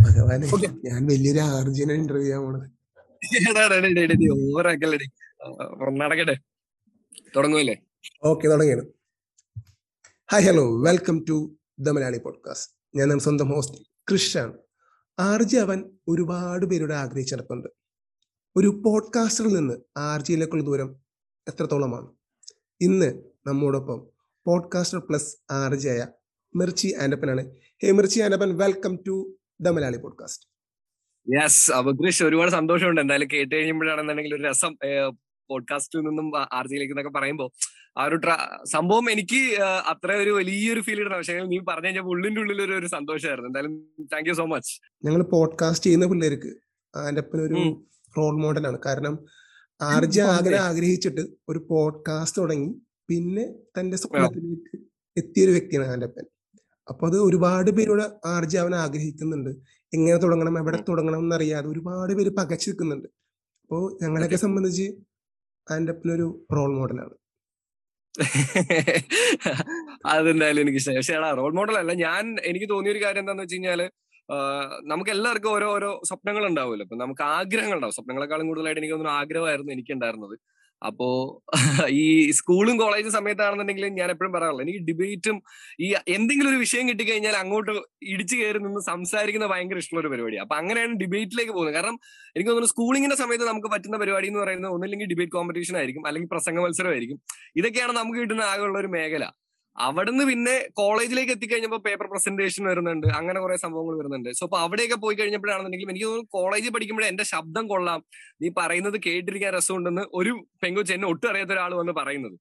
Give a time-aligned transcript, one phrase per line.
[0.00, 0.46] ഭഗവാനെ
[0.84, 2.66] ഞാൻ വലിയൊരു ആർജിനെ ഇന്റർവ്യൂ ചെയ്യാൻ പോണത്
[4.32, 4.98] ഓവറാക്കല്ലേ
[5.96, 6.34] നടക്കട്ടെ.
[7.36, 7.76] തുടങ്ങുമല്ലേ
[8.24, 8.84] ഓക്കെ തുടങ്ങിയാണ്
[10.32, 13.78] hi hello welcome to the Malayali podcast ഞാൻ നമ്മുടെ സ്വന്തം ഹോസ്റ്റ്
[14.12, 14.54] കൃഷാണ്
[15.18, 17.68] ആർജി അവൻ ഒരുപാട് പേരുടെ ആഗ്രഹിച്ചിടപ്പുണ്ട്
[18.56, 21.00] ഒരു പോഡ്കാസ്റ്ററിൽ നിന്ന് ആർജിയിലേക്കുള്ള ദൂരം
[21.48, 22.08] എത്രത്തോളമാണ്?
[22.80, 23.98] ഇന്ന് നമ്മോടൊപ്പം
[24.46, 26.06] പോഡ്കാസ്റ്റർ പ്ലസ് ആർജിയായ
[26.54, 27.42] Mirchi ആൻഡപ്പനാണ്.
[27.82, 29.16] Hey Mirchi Andappan welcome to
[29.60, 30.44] the Malayali podcast.
[31.26, 33.00] Yes അപ്പൊ കൃഷ് ഒരുപാട് സന്തോഷമുണ്ട്.
[33.00, 34.72] എന്തായാലും കേട്ട് കഴിയുമ്പോഴാണെന്നുണ്ടെങ്കിൽ ഒരു രസം
[35.50, 36.26] പോഡ്കാസ്റ്റിൽ നിന്നും
[36.58, 37.48] ആർജിയിലേക്ക് എന്നൊക്കെ പറയുമ്പോൾ
[37.98, 38.16] ആ ഒരു
[38.64, 39.40] സംഭവം എനിക്ക്
[39.86, 41.16] അത്ര ഒരു വലിയൊരു ഫീൽ ഇടണം.
[41.16, 43.48] പക്ഷേ നീ പറഞ്ഞു കഴിഞ്ഞാൽ ഉള്ളിന്റെ ഉള്ളിൽ ഒരു ഒരു സന്തോഷമായിരുന്നു.
[43.50, 43.74] എന്തായാലും
[44.12, 44.72] താങ്ക് യു സോ മച്ച്
[45.04, 46.52] ഞങ്ങൾ പോഡ്കാസ്റ്റ് ചെയ്യുന്ന പിള്ളേർക്ക്
[46.94, 47.60] എന്റെ അപ്പൻ ഒരു
[48.18, 49.14] റോൾ മോഡലാണ് കാരണം
[49.80, 52.70] ആർജി ആഗ്രഹം ആഗ്രഹിച്ചിട്ട് ഒരു പോഡ്കാസ്റ്റ് തുടങ്ങി.
[53.08, 53.44] പിന്നെ
[53.78, 54.76] തന്റെ സ്വപ്നത്തിലേക്ക്
[55.16, 56.24] എത്തിയൊരു വ്യക്തിയാണ് ആൻഡപ്പൻ
[56.88, 59.50] അപ്പൊ അത് ഒരുപാട് പേരോട് ആർജി അവൻ ആഗ്രഹിക്കുന്നുണ്ട്.
[59.94, 63.08] എങ്ങനെ തുടങ്ങണം എവിടെ തുടങ്ങണം എന്നറിയാതെ ഒരുപാട് പേര് പകച്ചു നിൽക്കുന്നുണ്ട്.
[63.62, 64.86] അപ്പോ ഞങ്ങളെയൊക്കെ സംബന്ധിച്ച്
[65.66, 67.14] ആൻഡപ്പനൊരു റോൾ മോഡലാണ്
[70.12, 71.92] അതെന്തായാലും എനിക്ക് പക്ഷേ റോൾ മോഡൽ അല്ല.
[72.06, 73.80] ഞാൻ എനിക്ക് തോന്നിയ ഒരു കാര്യം എന്താന്ന് വെച്ച് കഴിഞ്ഞാൽ
[74.92, 76.84] നമുക്ക് എല്ലാവർക്കും ഓരോ ഓരോ സ്വപ്നങ്ങൾ ഉണ്ടാവുമല്ലോ.
[76.86, 77.94] അപ്പൊ നമുക്ക് ആഗ്രഹങ്ങൾ ഉണ്ടാവും.
[77.96, 80.36] സ്വപ്നങ്ങളെക്കാളും കൂടുതലായിട്ട് എനിക്ക് തോന്നുന്നു ആഗ്രഹമായിരുന്നു എനിക്ക് ഉണ്ടായിരുന്നത്.
[80.82, 81.06] അപ്പോ
[81.98, 85.36] ഈ സ്കൂളും കോളേജും സമയത്താണെന്നുണ്ടെങ്കിൽ ഞാൻ എപ്പോഴും പറയാറുള്ളൂ എനിക്ക് ഡിബേറ്റും
[85.80, 87.72] ഈ എന്തെങ്കിലും ഒരു വിഷയം കിട്ടിക്കഴിഞ്ഞാൽ അങ്ങോട്ട്
[88.14, 91.74] ഇടിച്ചു കയറി നിന്ന് സംസാരിക്കുന്ന ഭയങ്കര ഇഷ്ടമുള്ള ഒരു പരിപാടി അപ്പൊ അങ്ങനെയാണ് ഡിബേറ്റിലേക്ക് പോകുന്നത്.
[91.74, 91.98] കാരണം
[92.36, 96.58] എനിക്ക് തോന്നുന്നു സ്കൂളിങ്ങിന്റെ സമയത്ത് നമുക്ക് പറ്റുന്ന പരിപാടി എന്ന് പറയുന്നത് ഒന്നില്ലെങ്കിൽ ഡിബേറ്റ് കോമ്പറ്റീഷൻ ആയിരിക്കും അല്ലെങ്കിൽ പ്രസംഗ
[96.60, 97.20] മത്സരമായിരിക്കും
[97.56, 99.24] ഇതൊക്കെയാണ് നമുക്ക് കിട്ടുന്ന ആകെയുള്ള ഒരു മേഖല.
[99.78, 103.06] അവിടുന്ന് പിന്നെ കോളേജിലേക്ക് എത്തിക്കഴിഞ്ഞപ്പോൾ പേപ്പർ പ്രസന്റേഷൻ വരുന്നുണ്ട്.
[103.06, 104.30] അങ്ങനെ കുറെ സംഭവങ്ങൾ വരുന്നുണ്ട്.
[104.32, 108.04] സോ അപ്പൊ അവിടെയൊക്കെ പോയി കഴിഞ്ഞപ്പോഴാണെന്നുണ്ടെങ്കിൽ എനിക്ക് തോന്നുന്നു കോളേജിൽ പഠിക്കുമ്പോഴേ എന്റെ ശബ്ദം കൊള്ളാം.
[108.42, 112.36] നീ പറയുന്നത് കേട്ടിരിക്കാൻ രസമുണ്ടെന്ന് ഒരു പെങ്കുച്ച എന്നെ ഒട്ടും അറിയാത്ത ഒരാൾ വന്ന് പറയുന്നത്.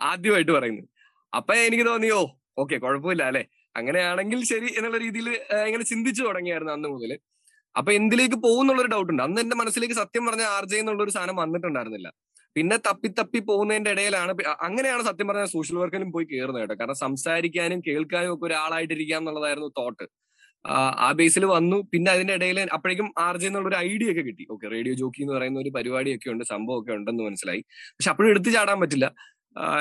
[0.00, 0.88] ആദ്യമായിട്ട് പറയുന്നത്.
[1.34, 2.20] അപ്പൊ എനിക്ക് തോന്നിയോ
[2.58, 3.44] ഓക്കെ കുഴപ്പമില്ല അല്ലെ?
[3.76, 5.28] അങ്ങനെയാണെങ്കിൽ ശരി എന്നുള്ള രീതിയിൽ
[5.66, 7.18] ഇങ്ങനെ ചിന്തിച്ചു തുടങ്ങിയായിരുന്നു അന്ന് മുതൽ
[7.76, 9.22] അപ്പൊ എന്തിലേക്ക് പോകുന്നുള്ളൊരു ഡൗട്ട് ഉണ്ട്.
[9.22, 12.08] അന്ന് എന്റെ മനസ്സിലേക്ക് സത്യം പറഞ്ഞ ആർജെ എന്നുള്ള ഒരു സാധനം വന്നിട്ടുണ്ടായിരുന്നില്ല.
[12.56, 14.32] പിന്നെ തപ്പി തപ്പി പോകുന്നതിന്റെ ഇടയിലാണ്
[14.66, 16.76] അങ്ങനെയാണ് സത്യം പറഞ്ഞാൽ സോഷ്യൽ വർക്കിലും പോയി കയറുന്നത് കേട്ടോ.
[16.80, 20.06] കാരണം സംസാരിക്കാനും കേൾക്കാനും ഒക്കെ ഒരാളായിട്ടിരിക്കുക എന്നുള്ളതായിരുന്നു തോട്ട്
[21.04, 21.78] ആ ബേസിൽ വന്നു.
[21.92, 24.44] പിന്നെ അതിന്റെ ഇടയിൽ അപ്പോഴേക്കും ആർ ജെ എന്നുള്ള ഒരു ഐഡിയ ഒക്കെ കിട്ടി.
[24.54, 27.62] ഓക്കെ റേഡിയോ ജോക്കി എന്ന് പറയുന്ന ഒരു പരിപാടിയൊക്കെ ഉണ്ട് സംഭവമൊക്കെ ഉണ്ടെന്ന് മനസ്സിലായി.
[27.96, 29.06] പക്ഷെ അപ്പോഴും എടുത്തു ചാടാൻ പറ്റില്ല.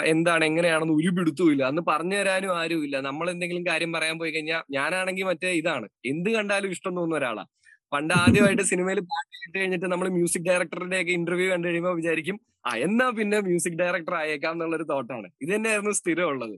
[0.06, 2.96] എന്താണ് എങ്ങനെയാണെന്ന് ഒരു പിടുത്തുമില്ല അന്ന് പറഞ്ഞു തരാനും ആരുമില്ല.
[3.02, 5.88] നമ്മൾ എന്തെങ്കിലും കാര്യം പറയാൻ പോയി കഴിഞ്ഞാൽ ഞാനാണെങ്കിൽ മറ്റേ ഇതാണ്.
[6.12, 7.46] എന്ത് കണ്ടാലും ഇഷ്ടം തോന്നുന്ന ഒരാളാ.
[7.94, 12.38] പണ്ട് ആദ്യമായിട്ട് സിനിമയിൽ പാട്ട് കേട്ട് കഴിഞ്ഞിട്ട് നമ്മൾ മ്യൂസിക് ഡയറക്ടറുടെ ഒക്കെ ഇന്റർവ്യൂ കണ്ടു കഴിയുമ്പോൾ വിചാരിക്കും
[12.70, 15.28] ആ എന്നാ പിന്നെ മ്യൂസിക് ഡയറക്ടർ ആയേക്കാം എന്നുള്ളൊരു തോട്ടാണ്.
[15.44, 16.56] ഇത് തന്നെയായിരുന്നു സ്ഥിരം ഉള്ളത്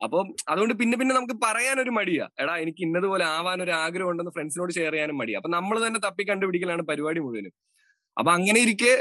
[0.00, 2.24] അപ്പം അതുകൊണ്ട് പിന്നെ പിന്നെ നമുക്ക് പറയാൻ ഒരു മടിയാ.
[2.42, 5.38] എടാ എനിക്ക് ഇന്നതുപോലെ ആവാൻ ഒരു ആഗ്രഹം ഉണ്ടെന്ന് ഫ്രണ്ട്സിനോട് ഷെയർ ചെയ്യാനും മടിയാ.
[5.40, 7.52] അപ്പൊ നമ്മൾ തന്നെ തപ്പി കണ്ടുപിടിക്കലാണ് പരിപാടി മുഴുവനും.
[8.16, 8.92] അപ്പൊ അങ്ങനെ ഇരിക്കെ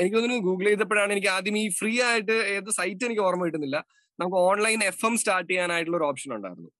[0.00, 3.78] എനിക്ക് തോന്നുന്നു ഗൂഗിൾ ചെയ്തപ്പോഴാണ് എനിക്ക് ആദ്യം ഈ ഫ്രീ ആയിട്ട് ഏത് സൈറ്റ് എനിക്ക് ഓർമ്മ കിട്ടുന്നില്ല.
[4.18, 6.70] നമുക്ക് ഓൺലൈൻ എഫ് എം സ്റ്റാർട്ട് ചെയ്യാനായിട്ടുള്ള ഒരു ഓപ്ഷൻ ഉണ്ടായിരുന്നു.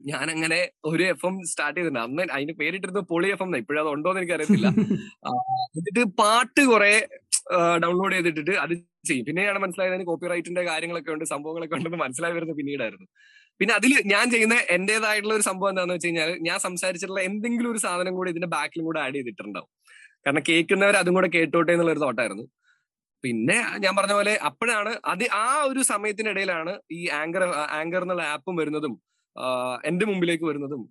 [0.00, 0.58] ഞാൻ അങ്ങനെ
[0.90, 2.02] ഒരു എഫ് എം സ്റ്റാർട്ട് ചെയ്തിട്ടുണ്ട്.
[2.06, 4.68] അന്ന് അതിന് പേരിട്ടിരുന്നത് പൊളി എഫ് എം ഇപ്പോഴും അത് ഉണ്ടോ എന്ന് എനിക്ക് അറിയത്തില്ല
[5.78, 6.92] എന്നിട്ട് പാട്ട് കുറെ
[7.84, 8.72] ഡൗൺലോഡ് ചെയ്തിട്ടിട്ട് അത്
[9.08, 9.24] ചെയ്യും.
[9.28, 13.06] പിന്നെയാണ് മനസ്സിലായത് കോപ്പി റൈറ്റിന്റെ കാര്യങ്ങളൊക്കെ ഉണ്ട് സംഭവങ്ങളൊക്കെ ഉണ്ടെന്ന് മനസ്സിലായി വരുന്നത് പിന്നീടായിരുന്നു.
[13.60, 18.14] പിന്നെ അതിൽ ഞാൻ ചെയ്യുന്ന എന്റേതായിട്ടുള്ള ഒരു സംഭവം എന്താണെന്ന് വെച്ച് കഴിഞ്ഞാൽ ഞാൻ സംസാരിച്ചിട്ടുള്ള എന്തെങ്കിലും ഒരു സാധനം
[18.18, 19.70] കൂടി ഇതിന്റെ ബാക്കിലും കൂടെ ആഡ് ചെയ്തിട്ടുണ്ടാവും.
[20.26, 22.44] കാരണം കേൾക്കുന്നവർ അതും കൂടെ കേട്ടോട്ടെ എന്നുള്ള ഒരു തോട്ടായിരുന്നു.
[23.24, 27.42] പിന്നെ ഞാൻ പറഞ്ഞ പോലെ അപ്പോഴാണ് അത് ആ ഒരു സമയത്തിനിടയിലാണ് ഈ ആങ്കർ
[27.78, 28.94] ആങ്കർ എന്നുള്ള ആപ്പും വരുന്നതും
[29.84, 30.82] എന്റെ മുമ്പിലേക്ക് വരുന്നതും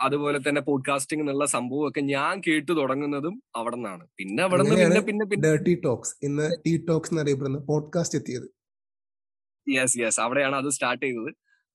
[0.00, 5.26] അതുപോലെ തന്നെ പോഡ്കാസ്റ്റിംഗ് എന്നുള്ള സംഭവം ഒക്കെ ഞാൻ കേട്ടു തുടങ്ങുന്നതും അവിടെ നിന്നാണ് പിന്നെ അവിടെ നിന്ന് പിന്നെ
[5.26, 8.48] പിന്നെ ഡേർട്ടി ടോക്സ് ഇന്ന് ടീ ടോക്സ് എന്നറിയപ്പെടുന്ന പോഡ്കാസ്റ്റ് എത്തിയത്.
[9.66, 11.30] യെസ് യെസ് അവിടെയാണ് അത് സ്റ്റാർട്ട് ചെയ്തത്.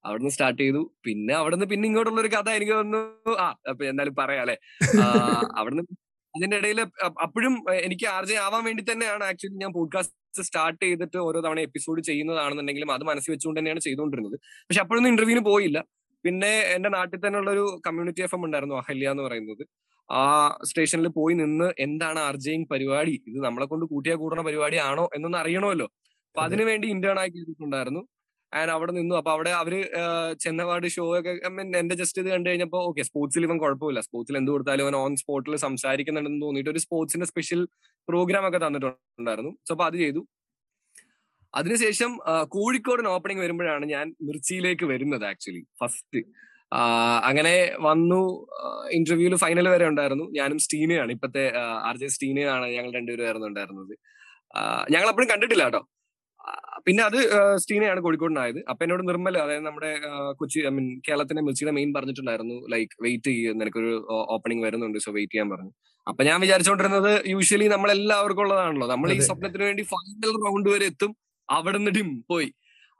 [0.06, 0.82] അവിടുന്ന് സ്റ്റാർട്ട് ചെയ്തു.
[1.06, 4.58] പിന്നെ അവിടുന്ന് പിന്നെ ഇങ്ങോട്ടുള്ള ഒരു കഥ എനിക്ക് തോന്നുന്നു ആ അപ്പൊ എന്തായാലും പറയാം അല്ലെ?
[5.60, 5.84] അവിടുന്ന്
[6.34, 6.80] അതിന്റെ ഇടയിൽ
[7.24, 12.92] അപ്പോഴും എനിക്ക് ആർജെ ആവാൻ വേണ്ടി തന്നെയാണ് ആക്ച്വലി ഞാൻ പോഡ്കാസ്റ്റ് സ്റ്റാർട്ട് ചെയ്തിട്ട് ഓരോ തവണ എപ്പിസോഡ് ചെയ്യുന്നതാണെന്നുണ്ടെങ്കിലും
[12.92, 14.36] അത് മനസ്സിൽ വെച്ചുകൊണ്ട് തന്നെയാണ് ചെയ്തുകൊണ്ടിരുന്നത്.
[14.68, 15.80] പക്ഷെ അപ്പോഴൊന്നും ഇന്റർവ്യൂവിന് പോയില്ല.
[16.26, 19.64] പിന്നെ എന്റെ നാട്ടിൽ തന്നെ ഉള്ള ഒരു കമ്മ്യൂണിറ്റി എഫ് എം ഉണ്ടായിരുന്നു അഹല്യ എന്ന് പറയുന്നത്.
[20.10, 20.24] ആ
[20.70, 23.16] സ്റ്റേഷനിൽ പോയി നിന്ന് എന്താണ് ആർജയിങ് പരിപാടി?
[23.30, 25.88] ഇത് നമ്മളെ കൊണ്ട് കൂട്ടിയാ കൂടുന്ന പരിപാടി ആണോ എന്നൊന്ന് അറിയണമല്ലോ.
[26.30, 28.02] അപ്പൊ അതിനുവേണ്ടി ഇന്റേൺ ആയി ചെയ്തിട്ടുണ്ടായിരുന്നു
[28.54, 29.16] ആൻഡ് അവിടെ നിന്നു.
[29.20, 29.74] അപ്പൊ അവിടെ അവർ
[30.44, 31.32] ചെന്നപാട് ഷോ ഒക്കെ
[31.82, 34.02] എന്റെ ജസ്റ്റ് ഇത് കണ്ടു കഴിഞ്ഞപ്പോ ഓക്കെ സ്പോർട്സിൽ ഇവൻ കുഴപ്പമില്ല.
[34.08, 37.62] സ്പോർട്സിൽ എന്ത് കൊടുത്താലും അവൻ ഓൺ സ്പോട്ടിൽ സംസാരിക്കുന്നുണ്ടെന്ന് തോന്നിയിട്ട് ഒരു സ്പോർട്സിന്റെ സ്പെഷ്യൽ
[38.08, 39.52] പ്രോഗ്രാം ഒക്കെ തന്നിട്ടുണ്ടായിരുന്നു.
[39.68, 40.22] സോ അപ്പൊ അത് ചെയ്തു.
[41.60, 42.12] അതിനുശേഷം
[42.56, 46.22] കോഴിക്കോടിന് ഓപ്പണിംഗ് വരുമ്പോഴാണ് ഞാൻ മിർച്ചിയിലേക്ക് വരുന്നത് ആക്ച്വലി ഫസ്റ്റ്.
[47.30, 47.56] അങ്ങനെ
[47.88, 48.22] വന്നു
[48.98, 50.26] ഇന്റർവ്യൂൽ ഫൈനൽ വരെ ഉണ്ടായിരുന്നു.
[50.38, 51.44] ഞാനും സ്റ്റീനയാണ് ഇപ്പത്തെ
[51.90, 53.94] ആർ ജെ സ്റ്റീനയാണ് ഞങ്ങൾ രണ്ടുപേരും ഉണ്ടായിരുന്നത്
[54.94, 55.82] ഞങ്ങൾ അപ്പോഴും കണ്ടിട്ടില്ല കേട്ടോ.
[56.86, 57.18] പിന്നെ അത്
[57.62, 58.60] സ്റ്റീനയാണ് കോഴിക്കോടിനായത്.
[58.72, 59.90] അപ്പൊ എന്നോട് നിർമ്മൽ അതായത് നമ്മുടെ
[60.40, 63.92] കൊച്ചി ഐ മീൻ കേരളത്തിന്റെ മിർച്ചിയുടെ മെയിൻ പറഞ്ഞിട്ടുണ്ടായിരുന്നു ലൈക്ക് വെയിറ്റ് ചെയ്യുക നിനക്കൊരു
[64.36, 65.72] ഓപ്പണിംഗ് വരുന്നുണ്ട് സോ വെയിറ്റ് ചെയ്യാൻ പറഞ്ഞു.
[66.12, 68.88] അപ്പൊ ഞാൻ വിചാരിച്ചോണ്ടിരുന്നത് യൂഷ്വലി നമ്മളെല്ലാവർക്കും ഉള്ളതാണല്ലോ.
[68.94, 71.12] നമ്മൾ ഈ സ്വപ്നത്തിന് വേണ്ടി ഫൈനൽ റൗണ്ട് വരെ എത്തും.
[71.50, 72.50] അവിടെ നിന്ന് ഡിം പോയി.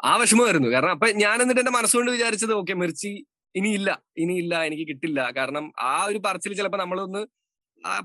[0.04, 0.70] ആ വിഷമമായിരുന്നു.
[0.70, 3.12] കാരണം അപ്പൊ ഞാൻ എന്നിട്ട് എന്റെ മനസ്സുകൊണ്ട് വിചാരിച്ചത് ഓക്കെ മിർച്ചി
[3.56, 5.32] ഇനിയില്ല ഇനിയില്ല എനിക്ക് കിട്ടില്ല.
[5.38, 7.22] കാരണം ആ ഒരു പറച്ചിൽ ചിലപ്പോ നമ്മളൊന്ന്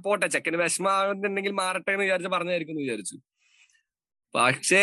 [0.05, 3.17] പോട്ടെ ചെക്കന് വിഷമാകുന്നുണ്ടെങ്കിൽ മാറട്ടെ എന്ന് വിചാരിച്ച് പറഞ്ഞായിരിക്കും എന്ന് വിചാരിച്ചു.
[4.35, 4.83] പക്ഷേ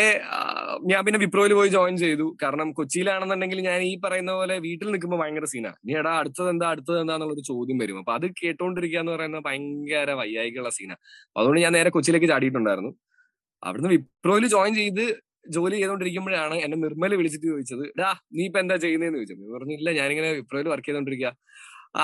[0.90, 2.36] ഞാൻ പിന്നെ വിപ്രോയിൽ പോയി ജോയിൻ ചെയ്തു.
[2.42, 5.72] കാരണം കൊച്ചിയിലാണെന്നുണ്ടെങ്കിൽ ഞാൻ ഈ പറയുന്ന പോലെ വീട്ടിൽ നിൽക്കുമ്പോൾ ഭയങ്കര സീനാ.
[5.86, 7.98] നീ എടാ അടുത്തത് എന്താ അടുത്തത് എന്താന്നുള്ളൊരു ചോദ്യം വരും.
[7.98, 10.96] അപ്പൊ അത് കേട്ടോണ്ടിരിക്കുക എന്ന് പറയുന്നത് ഭയങ്കര വയ്യായിക്കുള്ള സീനാ.
[11.36, 12.92] അതുകൊണ്ട് ഞാൻ നേരെ കൊച്ചിയിലേക്ക് ചാടിയിട്ടുണ്ടായിരുന്നു.
[13.62, 15.04] അവിടുന്ന് വിപ്രോയിൽ ജോയിൻ ചെയ്ത്
[15.44, 20.68] ജോലി ചെയ്തോണ്ടിരിക്കുമ്പോഴാണ് എന്നെ നിർമ്മല വിളിച്ചിട്ട് ചോദിച്ചത് ഡാ നീ ഇപ്പൊ എന്താ ചെയ്യുന്നതെന്ന് ചോദിച്ചത് പറഞ്ഞില്ല ഞാനിങ്ങനെ വിപ്രോയിൽ
[20.72, 21.30] വർക്ക് ചെയ്തോണ്ടിരിക്കുക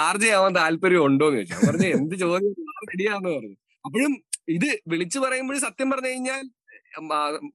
[0.05, 2.55] ആർ ജെ ആവാൻ താല്പര്യം ഉണ്ടോ എന്ന് ചോദിച്ചു പറഞ്ഞു എന്ത് ചോദ്യം?
[2.91, 3.56] റെഡിയാന്ന് പറഞ്ഞു.
[3.85, 4.12] അപ്പോഴും
[4.56, 6.44] ഇത് വിളിച്ചു പറയുമ്പോഴും സത്യം പറഞ്ഞു കഴിഞ്ഞാൽ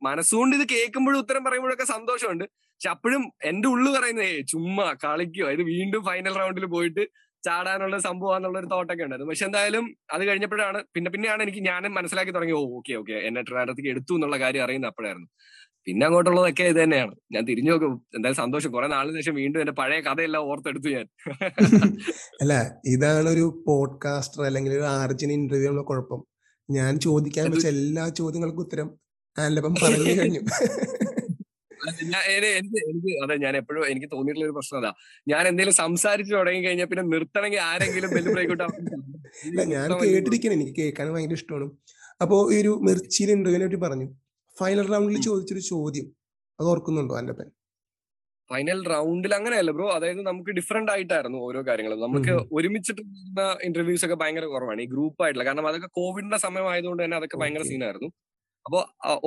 [0.07, 2.45] മനസ്സുകൊണ്ട് ഇത് കേൾക്കുമ്പോഴും ഉത്തരം പറയുമ്പോഴൊക്കെ സന്തോഷമുണ്ട്.
[2.71, 5.47] പക്ഷെ അപ്പോഴും എന്റെ ഉള്ളു പറയുന്നത് "ഏയ് ചുമ്മാ കളിക്കോ.
[5.55, 7.03] ഇത് വീണ്ടും ഫൈനൽ റൗണ്ടിൽ പോയിട്ട്
[7.43, 9.31] ചാടാനുള്ള സംഭവം എന്നുള്ള ഒരു തോട്ടൊക്കെ ഉണ്ടായിരുന്നു.
[9.31, 9.85] പക്ഷെ എന്തായാലും
[10.15, 14.37] അത് കഴിഞ്ഞപ്പോഴാണ് പിന്നെ പിന്നെയാണ് എനിക്ക് ഞാനും മനസ്സിലാക്കി തുടങ്ങി ഓ ഓക്കെ ഓക്കെ എന്നെ ട്രിവാൻഡ്രത്തേക്ക് എടുത്തു എന്നുള്ള
[14.43, 15.29] കാര്യം അറിയുന്ന അപ്പോഴായിരുന്നു.
[15.85, 17.15] പിന്നെ അങ്ങോട്ടുള്ളതൊക്കെ ഇത് തന്നെയാണ്.
[17.31, 18.05] ഞാൻ തിരിഞ്ഞു നോക്കും.
[18.15, 18.71] എന്തായാലും സന്തോഷം.
[18.71, 21.05] കുറെ നാളിന് ശേഷം വീണ്ടും എന്റെ പഴയ കഥയെല്ലാം ഓർത്തെടുത്തു ഞാൻ.
[22.41, 26.23] അല്ല ഇതാണ് ഒരു പോഡ്കാസ്റ്റർ അല്ലെങ്കിൽ ഒരു ആർജിൻ ഇന്റർവ്യൂ ഉള്ള കുഴപ്പം.
[26.69, 28.89] ഞാൻ ചോദിക്കാൻ വെച്ച എല്ലാ ചോദ്യങ്ങൾക്കും ഉത്തരം
[29.39, 30.41] ആൻഡപ്പം പറഞ്ഞു കഴിഞ്ഞു.
[32.39, 34.93] എനിക്ക് അതെ ഞാൻ എപ്പോഴും എനിക്ക് തോന്നിയിട്ടുള്ള ഒരു പ്രശ്നം അതാ.
[35.27, 38.53] ഞാൻ എന്തെങ്കിലും സംസാരിച്ചു തുടങ്ങി കഴിഞ്ഞാൽ പിന്നെ നിർത്തണമെങ്കിൽ ആരെങ്കിലും ബെല്ല് ബ്രേക്ക്
[39.47, 41.71] അല്ല ഞാൻ കേട്ടിരിക്കണം എനിക്ക് കേൾക്കാൻ ഭയങ്കര ഇഷ്ടമാണ്.
[42.21, 44.07] അപ്പോ ഈ ഒരു മിർച്ചിയിൽ ഇന്റർവ്യൂവിനെ പറ്റി പറഞ്ഞു.
[44.61, 45.21] ഫൈനൽ റൗണ്ടിൽ.
[45.29, 46.07] ചോദിച്ചൊരു ചോദ്യം.
[46.59, 47.51] അത് ഓർക്കുന്നുണ്ടോ എന്റെ പേര്
[48.49, 52.01] ഫൈനൽ റൗണ്ടിൽ അങ്ങനെയല്ല ബ്രോ അതായത് നമുക്ക് ഡിഫറെന്റ് ആയിട്ടായിരുന്നു ഓരോ കാര്യങ്ങളും.
[52.07, 52.33] നമുക്ക്.
[52.57, 53.03] ഒരുമിച്ചിട്ട്
[53.67, 54.81] ഇന്റർവ്യൂസ് ഒക്കെ ഭയങ്കര കുറവാണ്.
[54.85, 55.45] ഈ ഗ്രൂപ്പ് ആയിട്ടുള്ള.
[55.49, 58.09] കാരണം അതൊക്കെ കോവിഡിന്റെ സമയമായതുകൊണ്ട് തന്നെ അതൊക്കെ ഭയങ്കര സീനായിരുന്നു
[58.65, 58.79] അപ്പോ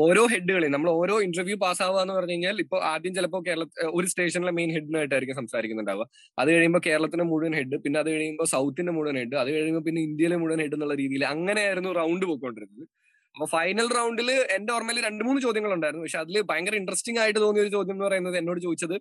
[0.05, 3.65] ഓരോ ഹെഡുകളെയും നമ്മൾ ഓരോ ഇന്റർവ്യൂ പാസ് ആവുക എന്ന് പറഞ്ഞു കഴിഞ്ഞാൽ ഇപ്പൊ ആദ്യം ചിലപ്പോൾ കേരള
[3.95, 6.07] ഒരു സ്റ്റേഷനിലെ മെയിൻ ഹെഡിനായിട്ടായിരിക്കും സംസാരിക്കുന്നുണ്ടാവുക.
[6.39, 10.37] അത് കഴിയുമ്പോൾ കേരളത്തിന്റെ മുഴുവൻ ഹെഡ് പിന്നെ അത് കഴിയുമ്പോൾ സൗത്തിന്റെ മുഴുവൻ ഹെഡ് അത് കഴിയുമ്പോൾ പിന്നെ ഇന്ത്യയിലെ
[10.43, 12.87] മുഴുവൻ ഹെഡ് എന്നുള്ള രീതിയിൽ അങ്ങനെയായിരുന്നു റൗണ്ട് പോയിക്കൊണ്ടിരുന്നത്.
[13.35, 17.65] അപ്പൊ ഫൈനൽ റൗണ്ടിൽ എന്റെ ഓർമ്മയിൽ രണ്ട് മൂന്ന് ചോദ്യങ്ങൾ ഉണ്ടായിരുന്നു പക്ഷെ അതിൽ ഭയങ്കര ഇൻട്രസ്റ്റിംഗ് ആയിട്ട് തോന്നിയ
[17.65, 18.97] ഒരു ചോദ്യം എന്ന് പറയുന്നത് എന്നോട് ചോദിച്ചത്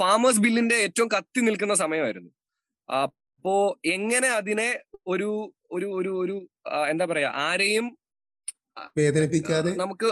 [0.00, 2.30] ഫാമേഴ്സ് ബില്ലിന്റെ ഏറ്റവും കത്തി നിൽക്കുന്ന സമയമായിരുന്നു.
[2.88, 3.54] അപ്പോ
[3.96, 4.68] എങ്ങനെ അതിനെ
[5.12, 5.30] ഒരു
[5.76, 6.36] ഒരു ഒരു ഒരു
[6.92, 7.86] എന്താ പറയാ ആരെയും
[8.98, 10.06] വേദനിപ്പിക്കാതെ നമുക്ക്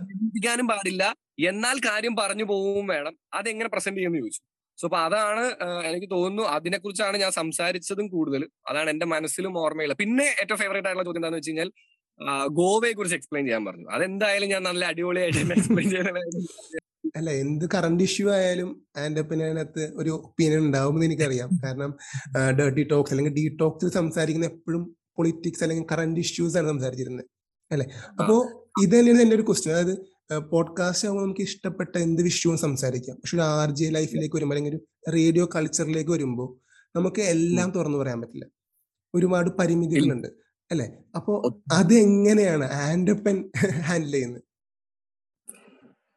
[0.00, 1.04] വേദനിപ്പിക്കാനും പാടില്ല.
[1.50, 3.14] എന്നാൽ കാര്യം പറഞ്ഞു പോവും വേണം.
[3.38, 4.42] അതെങ്ങനെ പ്രസന്റ് ചെയ്യുമെന്ന് ചോദിച്ചു.
[4.78, 5.42] സോ അപ്പൊ അതാണ്
[5.88, 8.42] എനിക്ക് തോന്നുന്നു അതിനെക്കുറിച്ചാണ് ഞാൻ സംസാരിച്ചതും കൂടുതൽ.
[8.70, 11.70] അതാണ് എന്റെ മനസ്സിലും ഓർമ്മയില്ല പിന്നെ ഏറ്റവും ഫേവറേറ്റ് ആയിട്ടുള്ള ചോദ്യം എന്താണെന്ന് വെച്ച് കഴിഞ്ഞാൽ
[12.58, 13.86] ഗോവയെ കുറിച്ച് എക്സ്പ്ലെയിൻ ചെയ്യാൻ പറഞ്ഞു.
[13.90, 16.08] അതെന്തായാലും ഞാൻ നല്ല അടിപൊളിയായിട്ട് എക്സ്പ്ലെയിൻ ചെയ്യാൻ
[17.18, 21.50] അല്ല എന്ത് കറണ്ട് ഇഷ്യൂ ആയാലും ആൻഡ് അതിനകത്ത് ഒരു ഒപ്പീനിയൻ ഉണ്ടാവുമെന്ന് എനിക്കറിയാം.
[21.64, 21.90] കാരണം
[22.60, 24.82] ഡേർട്ടി ടോക്സ് അല്ലെങ്കിൽ ഡി ടോക്സിൽ സംസാരിക്കുന്ന എപ്പോഴും
[25.18, 27.26] പൊളിറ്റിക്സ് അല്ലെങ്കിൽ കറണ്ട് ഇഷ്യൂസ് ആണ് സംസാരിച്ചിരുന്നത്.
[27.70, 27.86] അല്ലെ?
[28.20, 28.34] അപ്പോ
[28.84, 29.94] ഇത് തന്നെയാണ് എന്റെ ഒരു ക്വസ്റ്റ്യൻ അതായത്
[30.52, 33.16] പോഡ്കാസ്റ്റ് ആകുമ്പോൾ നമുക്ക് ഇഷ്ടപ്പെട്ട എന്ത് വിഷയവും സംസാരിക്കാം.
[33.16, 34.80] പക്ഷെ ഒരു ആർ ജെ ലൈഫിലേക്ക് വരുമ്പോൾ അല്ലെങ്കിൽ ഒരു
[35.16, 36.48] റേഡിയോ കൾച്ചറിലേക്ക് വരുമ്പോൾ
[36.94, 38.46] നമുക്ക് എല്ലാം തുറന്നു പറയാൻ പറ്റില്ല.
[39.14, 40.28] ഒരുപാട് പരിമിതികളുണ്ട്.
[40.70, 40.86] അല്ലെ?
[41.16, 41.32] അപ്പോ
[41.72, 43.36] അത് എങ്ങനെയാണ് ആൻഡപ്പൻ
[43.88, 44.42] ഹാൻഡിൽ ചെയ്യുന്നത്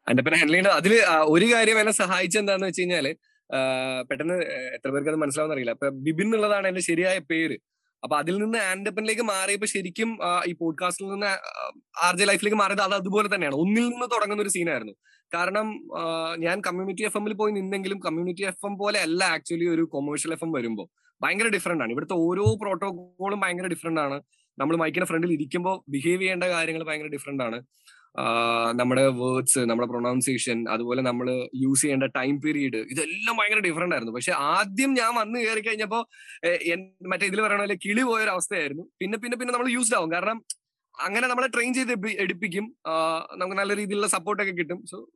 [0.06, 0.92] ആൻഡപ്പൻ ഹാൻഡിൽ ചെയ്യുന്നത് അതിൽ
[1.34, 3.06] ഒരു കാര്യം എന്നെ സഹായിച്ചെന്താന്ന് വെച്ച് കഴിഞ്ഞാൽ
[4.08, 4.36] പെട്ടെന്ന്
[4.76, 7.56] എത്ര പേർക്ക് അത് മനസ്സിലാവുന്ന അറിയില്ല അപ്പൊ ബിബിൻ എന്നുള്ളതാണ് എന്റെ ശരിയായ പേര്.
[8.02, 10.10] അപ്പൊ അതിൽ നിന്ന് ആൻഡപ്പനിലേക്ക് മാറിയപ്പോ ശരിക്കും
[10.46, 11.30] ഈ പോഡ്കാസ്റ്റിൽ നിന്ന്
[12.06, 13.56] ആർ ജെ ലൈഫിലേക്ക് മാറിയത് അത് അതുപോലെ തന്നെയാണ്.
[13.62, 14.94] ഒന്നിൽ നിന്ന് തുടങ്ങുന്ന ഒരു സീനായിരുന്നു.
[15.32, 15.66] കാരണം
[16.44, 20.44] ഞാൻ കമ്മ്യൂണിറ്റി എഫ് എമ്മിൽ പോയി നിന്നെങ്കിലും കമ്മ്യൂണിറ്റി എഫ് എം പോലെ അല്ല ആക്ച്വലി ഒരു കൊമേഴ്ഷ്യൽ എഫ്
[20.44, 20.88] എം വരുമ്പോൾ
[21.22, 21.92] ഭയങ്കര ഡിഫറെന്റ് ആണ്.
[21.92, 24.22] ഇവിടുത്തെ ഓരോ പ്രോട്ടോകോളും ഭയങ്കര ഡിഫറെന്റ് ആണ്.
[24.58, 27.62] നമ്മൾ മൈക്കിന്റെ ഫ്രണ്ടിൽ ഇരിക്കുമ്പോൾ ബിഹേവ് ചെയ്യേണ്ട കാര്യങ്ങൾ ഭയങ്കര ഡിഫറെന്റ് ആണ്.
[28.74, 34.12] നമ്മുടെ വേർഡ്സ് നമ്മുടെ പ്രൊണൗൺസിയേഷൻ അതുപോലെ നമ്മൾ യൂസ് ചെയ്യേണ്ട ടൈം പീരീഡ് ഇതെല്ലാം ഭയങ്കര ഡിഫറെന്റ് ആയിരുന്നു.
[34.12, 36.08] പക്ഷെ ആദ്യം ഞാൻ വന്ന് കയറി കഴിഞ്ഞപ്പോ
[36.44, 38.82] ഏഹ് എൻ- മറ്റേ ഇതിൽ പറയണ പോലെ കിളി പോയൊരു അവസ്ഥയായിരുന്നു.
[39.00, 40.12] പിന്നെ പിന്നെ പിന്നെ നമ്മൾ യൂസ്ഡ് ആവും.
[40.12, 40.44] കാരണം
[41.00, 42.76] അങ്ങനെ നമ്മളെ ട്രെയിൻ ചെയ്ത് എടുപ്പിക്കും.
[43.36, 44.84] നമുക്ക് നല്ല രീതിയിലുള്ള സപ്പോർട്ടൊക്കെ കിട്ടും.
[44.86, 45.10] സോ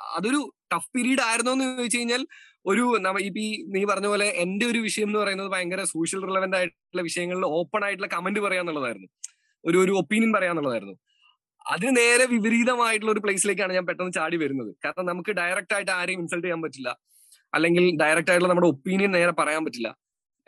[0.00, 2.26] അതൊരു ടഫ് പീരീഡ് ആയിരുന്നു എന്ന് ചോദിച്ചു കഴിഞ്ഞാൽ
[2.66, 6.56] ഒരു നമ്മ ഇപ്പൊ ഈ നീ പറഞ്ഞ പോലെ എന്റെ ഒരു വിഷയം എന്ന് പറയുന്നത് ഭയങ്കര സോഷ്യൽ റിലവന്റ്
[6.56, 9.08] ആയിട്ടുള്ള വിഷയങ്ങളിൽ ഓപ്പൺ ആയിട്ടുള്ള കമന്റ് പറയാന്നുള്ളതായിരുന്നു.
[9.66, 10.94] ഒരു ഒരു ഒപ്പീനിയൻ പറയാന്നുള്ളതായിരുന്നു.
[11.66, 14.74] അതിന് നേരെ വിപരീതമായിട്ടുള്ള ഒരു പ്ലേസിലേക്കാണ് ഞാൻ പെട്ടെന്ന് ചാടി വരുന്നത്.
[14.84, 16.98] കാരണം നമുക്ക് ഡയറക്റ്റ് ആയിട്ട് ആരെയും ഇൻസൾട്ട് ചെയ്യാൻ പറ്റില്ല.
[17.54, 19.96] അല്ലെങ്കിൽ ഡയറക്റ്റ് ആയിട്ടുള്ള നമ്മുടെ ഒപ്പീനിയൻ നേരെ പറയാൻ പറ്റില്ല.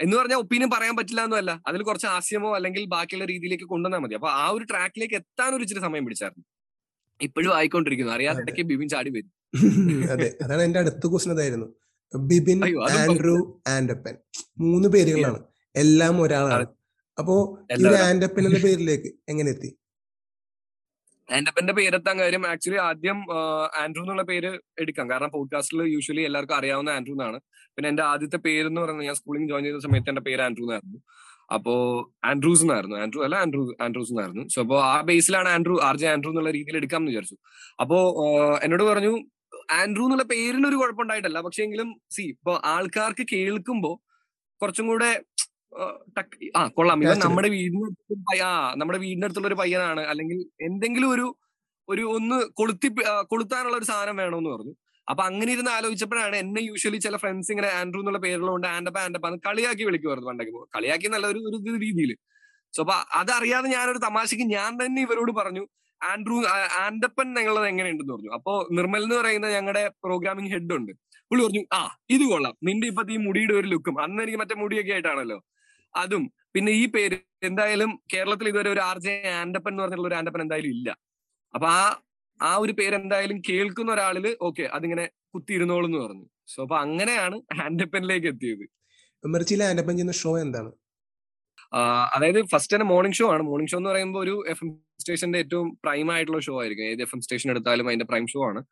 [0.00, 1.62] എന്ന് പറഞ്ഞാൽ ഒപ്പീനിയൻ പറയാൻ പറ്റില്ല എന്നല്ല.
[1.66, 4.14] അതിൽ കുറച്ച് ആശയമോ അല്ലെങ്കിൽ ബാക്കിയുള്ള രീതിയിലേക്ക് കൊണ്ടുവന്നാൽ മതി.
[4.14, 6.44] അപ്പൊ ആ ഒരു ട്രാക്കിലേക്ക് എത്താൻ ഒരു ഇച്ചിരി സമയം പിടിച്ചായിരുന്നു.
[7.22, 8.12] ഇപ്പോഴും ആയിക്കൊണ്ടിരിക്കുന്നു.
[8.12, 9.41] അറിയാതെ ബിബിൻ ചാടി വരും.
[10.12, 11.68] അതെ അതാണ് എന്റെ അടുത്ത ക്വസ്റ്റൻ അതായിരുന്നു
[12.16, 14.14] Bibin Andrew and Andrew Andappan.
[14.58, 15.40] മൂന്ന് പേരുകളാണ്.
[15.76, 16.66] എല്ലാം ഒരാളാണ്.
[17.18, 17.34] അപ്പോ
[17.80, 19.70] ഈ ആൻഡപ്പൻ എന്ന പേരിലേക്ക് എങ്ങനെ എത്തി?
[21.32, 23.18] ആൻഡപ്പന്റെ പേരെത്താൻ കാര്യം ആക്ച്വലി ആദ്യം
[23.82, 25.10] ആൻഡ്രൂ എന്നുള്ള പേര് എടുക്കാം.
[25.10, 27.40] കാരണം പോഡ്കാസ്റ്റിൽ യൂഷ്വലി എല്ലാവർക്കും അറിയാവുന്ന ആൻഡ്രൂ എന്നാണ്.
[27.76, 30.98] പിന്നെ എന്റെ ആദ്യത്തെ പേര് എന്ന് പറയുന്നത് ഞാൻ സ്കൂളിൽ ജോയിൻ ചെയ്ത സമയത്ത് എന്റെ പേര് ആൻഡ്രൂ എന്നായിരുന്നു.
[31.54, 31.74] അപ്പോ
[32.24, 32.96] ആൻഡ്രൂസ് എന്നായിരുന്നു.
[32.96, 34.48] ആൻഡ്രൂ അല്ല ആൻഡ്രൂ ആൻഡ്രൂസ് എന്നായിരുന്നു.
[34.48, 37.36] സോ അപ്പോ ആ ബേസിലാണ് ആൻഡ്രൂ ആർ ജെ ആൻഡ്രൂ എന്നുള്ള രീതിയിൽ എടുക്കാമെന്ന് വിചാരിച്ചു.
[37.80, 37.98] അപ്പോ
[38.62, 39.12] എന്നോട് പറഞ്ഞു
[39.70, 41.40] ആൻഡ്രൂ എന്നുള്ള പേരിന് ഒരു കുഴപ്പമുണ്ടായിട്ടല്ല.
[41.40, 43.92] പക്ഷെ എങ്കിലും സി ഇപ്പൊ ആൾക്കാർക്ക് കേൾക്കുമ്പോ
[44.60, 45.10] കുറച്ചും കൂടെ
[46.56, 47.02] ആ, കൊള്ളാം.
[47.02, 47.86] ഇവൻ നമ്മുടെ വീടിന്
[48.44, 50.02] ആ നമ്മുടെ വീടിനടുത്തുള്ള അടുത്തുള്ള ഒരു പയ്യനാണ്.
[50.02, 51.26] അല്ലെങ്കിൽ എന്തെങ്കിലും ഒരു
[51.88, 52.88] ഒരു ഒന്ന് കൊളുത്തി
[53.26, 54.74] കൊളുത്താനുള്ള ഒരു സാധനം വേണമെന്ന് പറഞ്ഞു.
[55.08, 59.40] അപ്പൊ അങ്ങനെ ഇരുന്ന് ആലോചിച്ചപ്പോഴാണ് എന്നെ യൂഷ്വലി ചില ഫ്രണ്ട്സ് ഇങ്ങനെ ആൻഡ്രൂ എന്നുള്ള പേരുള്ളതുകൊണ്ട് ആൻഡപ്പ ആൻഡപ്പ എന്ന്
[59.48, 60.52] കളിയാക്കി വിളിക്കുമായിരുന്നു പണ്ടൊക്കെ.
[60.76, 62.12] കളിയാക്കി നല്ല ഒരു ഒരു രീതിയിൽ
[62.74, 65.64] സോ അപ്പൊ അതറിയാതെ ഞാനൊരു തമാശക്ക് ഞാൻ തന്നെ ഇവരോട് പറഞ്ഞു
[66.10, 66.36] ആൻഡ്രൂ
[66.84, 68.30] ആൻഡപ്പൻ ഞങ്ങളത് എങ്ങനെയുണ്ടെന്ന് പറഞ്ഞു.
[68.30, 70.92] അപ്പോ നിർമ്മൽ എന്ന് പറയുന്ന ഞങ്ങളുടെ പ്രോഗ്രാമിംഗ് ഹെഡ് ഉണ്ട്.
[71.30, 72.54] പുള്ളി പറഞ്ഞു ആ ഇത് കൊള്ളാം.
[72.62, 75.38] നിന്റെ ഇപ്പത്തെ ഈ മുടിയുടെ ഒരു ലുക്കും അന്ന് എനിക്ക് മറ്റേ മുടിയൊക്കെ ആയിട്ടാണല്ലോ.
[75.96, 76.24] അതും.
[76.54, 80.70] പിന്നെ ഈ പേര് എന്തായാലും കേരളത്തിൽ ഇതുവരെ ഒരു ആർ ജെ ആൻഡപ്പൻ എന്ന് പറഞ്ഞിട്ടുള്ള ഒരു ആൻഡപ്പൻ എന്തായാലും
[80.70, 80.88] ഇല്ല.
[81.54, 81.82] അപ്പൊ ആ
[82.40, 85.04] ആ ഒരു പേര് എന്തായാലും കേൾക്കുന്ന ഒരാളിൽ ഓക്കെ അതിങ്ങനെ
[85.34, 86.26] കുത്തിയിരുന്നോളൂ എന്ന് പറഞ്ഞു.
[86.48, 88.64] സോ അപ്പൊ അങ്ങനെയാണ് ആൻഡപ്പനിലേക്ക് എത്തിയത്.
[89.24, 90.70] മിർച്ചിയിലെ ആൻഡപ്പൻ ചെയ്യുന്ന ഷോ എന്താണ്?
[92.14, 93.42] അതായത് ഫസ്റ്റ് തന്നെ മോർണിംഗ് ഷോ ആണ്.
[93.42, 94.70] മോർണിംഗ് ഷോ എന്ന് പറയുമ്പോൾ ഒരു എഫ് എം
[95.02, 96.86] സ്റ്റേഷന്റെ ഏറ്റവും പ്രൈം ആയിട്ടുള്ള ഷോ ആയിരിക്കും.
[96.92, 98.62] ഏത് എഫ് എം സ്റ്റേഷൻ എടുത്താലും അതിന്റെ പ്രൈം ഷോ ആണ്.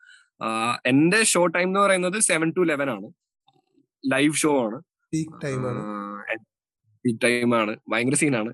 [0.86, 3.08] എന്റെ ഷോ ടൈം എന്ന് പറയുന്നത് സെവൻ ടു ലെവൻ ആണ്.
[4.04, 4.78] ലൈവ് ഷോ ആണ്.
[5.14, 5.82] പീക്ക് ടൈമാണ്
[7.04, 7.72] പീക്ക് ടൈം ആണ്.
[7.92, 8.50] ഭയങ്കര സീനാണ്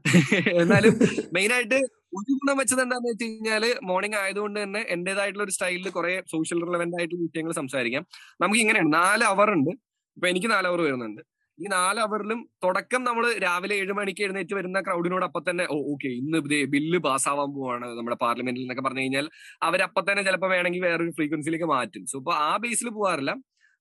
[0.62, 0.94] എന്നാലും
[1.34, 1.78] മെയിൻ ആയിട്ട്
[2.18, 6.96] ഒരു ഗുണം വെച്ചത് എന്താന്ന് വെച്ച് കഴിഞ്ഞാൽ മോർണിംഗ് ആയതുകൊണ്ട് തന്നെ എന്റേതായിട്ടുള്ള ഒരു സ്റ്റൈലിൽ കുറെ സോഷ്യൽ റിലവന്റ്
[6.98, 8.04] ആയിട്ടുള്ള വിഷയങ്ങൾ സംസാരിക്കാം.
[8.42, 9.72] നമുക്ക് ഇങ്ങനെയാണ് നാല് അവർ ഉണ്ട്.
[10.16, 11.22] ഇപ്പൊ എനിക്ക് നാല് അവർ വരുന്നുണ്ട്.
[11.58, 16.08] ഈ നാല് അവറിലും തുടക്കം നമ്മൾ രാവിലെ ഏഴ് മണിക്ക് എഴുന്നേറ്റ് വരുന്ന ക്രൗഡിനോട് അപ്പൊ തന്നെ ഓ ഓക്കെ
[16.20, 19.26] ഇന്ന് ഇതേ ബില്ല് പാസ്സാവാൻ പോവാണ് നമ്മുടെ പാർലമെന്റിൽ എന്നൊക്കെ പറഞ്ഞു കഴിഞ്ഞാൽ
[19.68, 22.02] അവരപ്പൊ തന്നെ ചിലപ്പോൾ വേണമെങ്കിൽ വേറൊരു ഫ്രീക്വൻസിയിലേക്ക് മാറ്റും.
[22.12, 23.32] സോ ഇപ്പൊ ആ ബേസിൽ പോകാറില്ല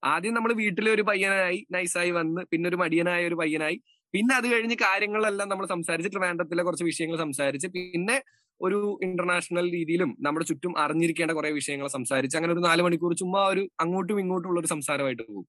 [0.03, 3.77] ആദ്യം നമ്മൾ വീട്ടിലെ ഒരു പയ്യനായി നൈസായി വന്ന് പിന്നെ ഒരു മടിയനായ ഒരു പയ്യനായി
[4.13, 8.17] പിന്നെ അത് കഴിഞ്ഞ് കാര്യങ്ങളെല്ലാം നമ്മൾ സംസാരിച്ച് ട്രിവാൻഡ്രത്തിലെ കുറച്ച് വിഷയങ്ങൾ സംസാരിച്ച് പിന്നെ
[8.61, 13.63] ഒരു ഇന്റർനാഷണൽ രീതിയിലും നമ്മുടെ ചുറ്റും അറിഞ്ഞിരിക്കേണ്ട കുറെ വിഷയങ്ങൾ സംസാരിച്ച് അങ്ങനെ ഒരു നാല് മണിക്കൂർ ചുമ്മാ ഒരു
[13.83, 15.45] അങ്ങോട്ടും ഇങ്ങോട്ടും ഉള്ള ഒരു സംസാരമായിട്ട് പോകും.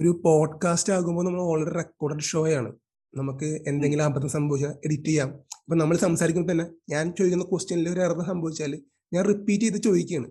[0.00, 2.72] ഒരു പോഡ്കാസ്റ്റ് ആകുമ്പോൾ നമ്മൾ ഓൾറെഡി റെക്കോർഡഡ് ഷോ ആണ്
[3.16, 5.28] നമുക്ക് എന്തെങ്കിലും അബദ്ധം സംഭവിച്ചാൽ എഡിറ്റ് ചെയ്യാം.
[5.28, 10.28] ഇപ്പൊ നമ്മൾ സംസാരിക്കുമ്പോൾ തന്നെ ഞാൻ ചോദിക്കുന്ന ക്വസ്റ്റ്യനിൽ ഒരു എറർ സംഭവിച്ചാൽ ഞാൻ റിപ്പീറ്റ് ചെയ്ത് ചോദിക്കുകയാണ്.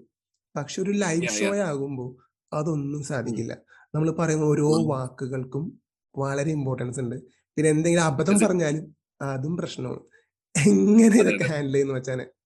[0.57, 2.09] പക്ഷെ ഒരു ലൈവ് ഷോ ആകുമ്പോൾ
[2.53, 3.57] അതൊന്നും സാധിക്കില്ല.
[3.95, 5.81] നമ്മൾ പറയുന്ന ഓരോ വാക്കുകൾക്കും
[6.17, 7.15] വളരെ ഇമ്പോർട്ടൻസ് ഉണ്ട്.
[7.55, 9.99] പിന്നെ എന്തെങ്കിലും അബദ്ധം പറഞ്ഞാലും അതും പ്രശ്നമാണ്.
[10.67, 12.36] എങ്ങനെ ഇതൊക്കെ ഹാൻഡിൽ ചെയ്യുന്ന വെച്ചാൽ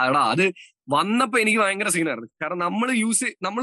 [0.00, 0.46] ആടാ അത്
[0.94, 3.62] വന്നപ്പോ എനിക്ക് ഭയങ്കര സീനായിരുന്നു കാരണം നമ്മൾ യൂസ് നമ്മൾ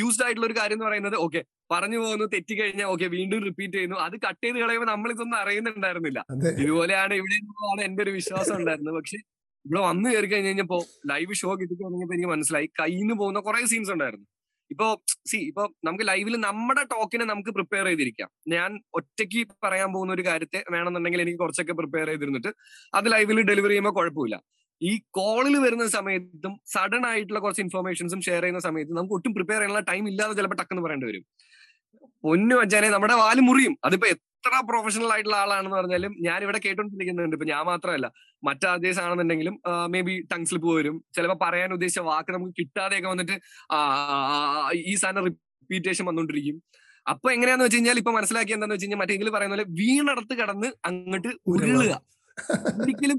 [0.00, 1.40] യൂസ്ഡ് ആയിട്ടുള്ള ഒരു കാര്യം എന്ന് പറയുന്നത് ഓക്കെ
[1.72, 3.98] പറഞ്ഞു പോകുന്നു തെറ്റിക്കഴിഞ്ഞാൽ ഓക്കെ വീണ്ടും റിപ്പീറ്റ് ചെയ്യുന്നു.
[4.06, 6.20] അത് കട്ട് ചെയ്ത് കളയുമ്പോൾ നമ്മൾ ഇതൊന്നും അറിയുന്നുണ്ടായിരുന്നില്ല
[6.62, 7.36] ഇതുപോലെയാണ് ഇവിടെ
[7.70, 8.96] ആണ് എന്റെ ഒരു വിശ്വാസം ഉണ്ടായിരുന്നത്.
[8.98, 9.18] പക്ഷെ
[9.64, 10.78] ഇവിടെ വന്നു കയറി കഴിഞ്ഞ് കഴിഞ്ഞപ്പോ
[11.10, 14.26] ലൈവ് ഷോ കിട്ടി തുടങ്ങിയപ്പോ എനിക്ക് മനസ്സിലായി കയ്യിൽ നിന്ന് പോകുന്ന കുറെ സീൻസ് ഉണ്ടായിരുന്നു.
[14.70, 14.86] ഇപ്പോ
[15.30, 18.28] സി ഇപ്പൊ നമുക്ക് ലൈവിൽ നമ്മുടെ ടോക്കിനെ നമുക്ക് പ്രിപ്പയർ ചെയ്തിരിക്കാം.
[18.54, 22.50] ഞാൻ ഒറ്റയ്ക്ക് പറയാൻ പോകുന്ന ഒരു കാര്യത്തെ വേണമെന്നുണ്ടെങ്കിൽ എനിക്ക് കുറച്ചൊക്കെ പ്രിപ്പയർ ചെയ്തിരുന്നിട്ട്
[22.98, 24.36] അത് ലൈവിൽ ഡെലിവറി ചെയ്യുമ്പോൾ കുഴപ്പമില്ല.
[24.88, 29.82] ഈ കോളിൽ വരുന്ന സമയത്തും സഡൻ ആയിട്ടുള്ള കുറച്ച് ഇൻഫർമേഷൻസും ഷെയർ ചെയ്യുന്ന സമയത്തും നമുക്ക് ഒട്ടും പ്രിപ്പയർ ചെയ്യാനുള്ള
[29.90, 31.24] ടൈം ഇല്ലാതെ ചിലപ്പോൾ ടക്കെന്ന് പറയേണ്ടി വരും.
[32.24, 33.74] പൊന്നു വെച്ചാലേ നമ്മുടെ വാൽ മുറിയും.
[33.86, 37.34] അതിപ്പോ എത്ര പ്രൊഫഷണൽ ആയിട്ടുള്ള ആളാണെന്ന് പറഞ്ഞാലും ഞാൻ ഇവിടെ കേട്ടോണ്ടിരിക്കുന്നുണ്ട്.
[37.36, 38.06] ഇപ്പൊ ഞാൻ മാത്രമല്ല
[38.48, 39.54] മറ്റാദ്യസ് ആണെന്നുണ്ടെങ്കിലും
[39.92, 40.96] മേ ബി ടങ് സ്ലിപ്പ് വരും.
[41.16, 43.36] ചിലപ്പോൾ പറയാൻ ഉദ്ദേശിച്ച വാക്ക് നമുക്ക് കിട്ടാതെയൊക്കെ വന്നിട്ട്
[44.92, 46.56] ഈ സാധനം റിപ്പീറ്റേഷൻ വന്നോണ്ടിരിക്കും.
[47.12, 51.30] അപ്പൊ എങ്ങനെയാന്ന് വെച്ച് കഴിഞ്ഞാൽ ഇപ്പൊ മനസ്സിലാക്കി എന്താന്ന് വെച്ച് കഴിഞ്ഞാൽ മറ്റെങ്കിലും പറയുന്ന പോലെ വീണടത്ത് കടന്ന് അങ്ങോട്ട്
[51.52, 51.94] ഉരുളുക.
[52.82, 53.18] ഒരിക്കലും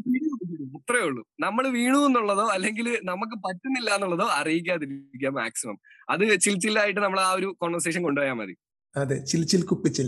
[0.78, 1.22] അത്രേ ഉള്ളൂ.
[1.40, 5.78] നമ്മൾ വീണു എന്നുള്ളതോ അല്ലെങ്കിൽ നമുക്ക് പറ്റുന്നില്ല എന്നുള്ളതോ അറിയിക്കാതിരിക്കുക മാക്സിമം
[6.10, 8.56] അത് ചിൽച്ചില്ലായിട്ട് നമ്മൾ ആ ഒരു കോൺവെർസേഷൻ കൊണ്ടുപോയാൽ മതി.
[8.96, 10.08] അതെ ചിൽച്ചിൽ ചിൽ കുപ്പിച്ചിൽ.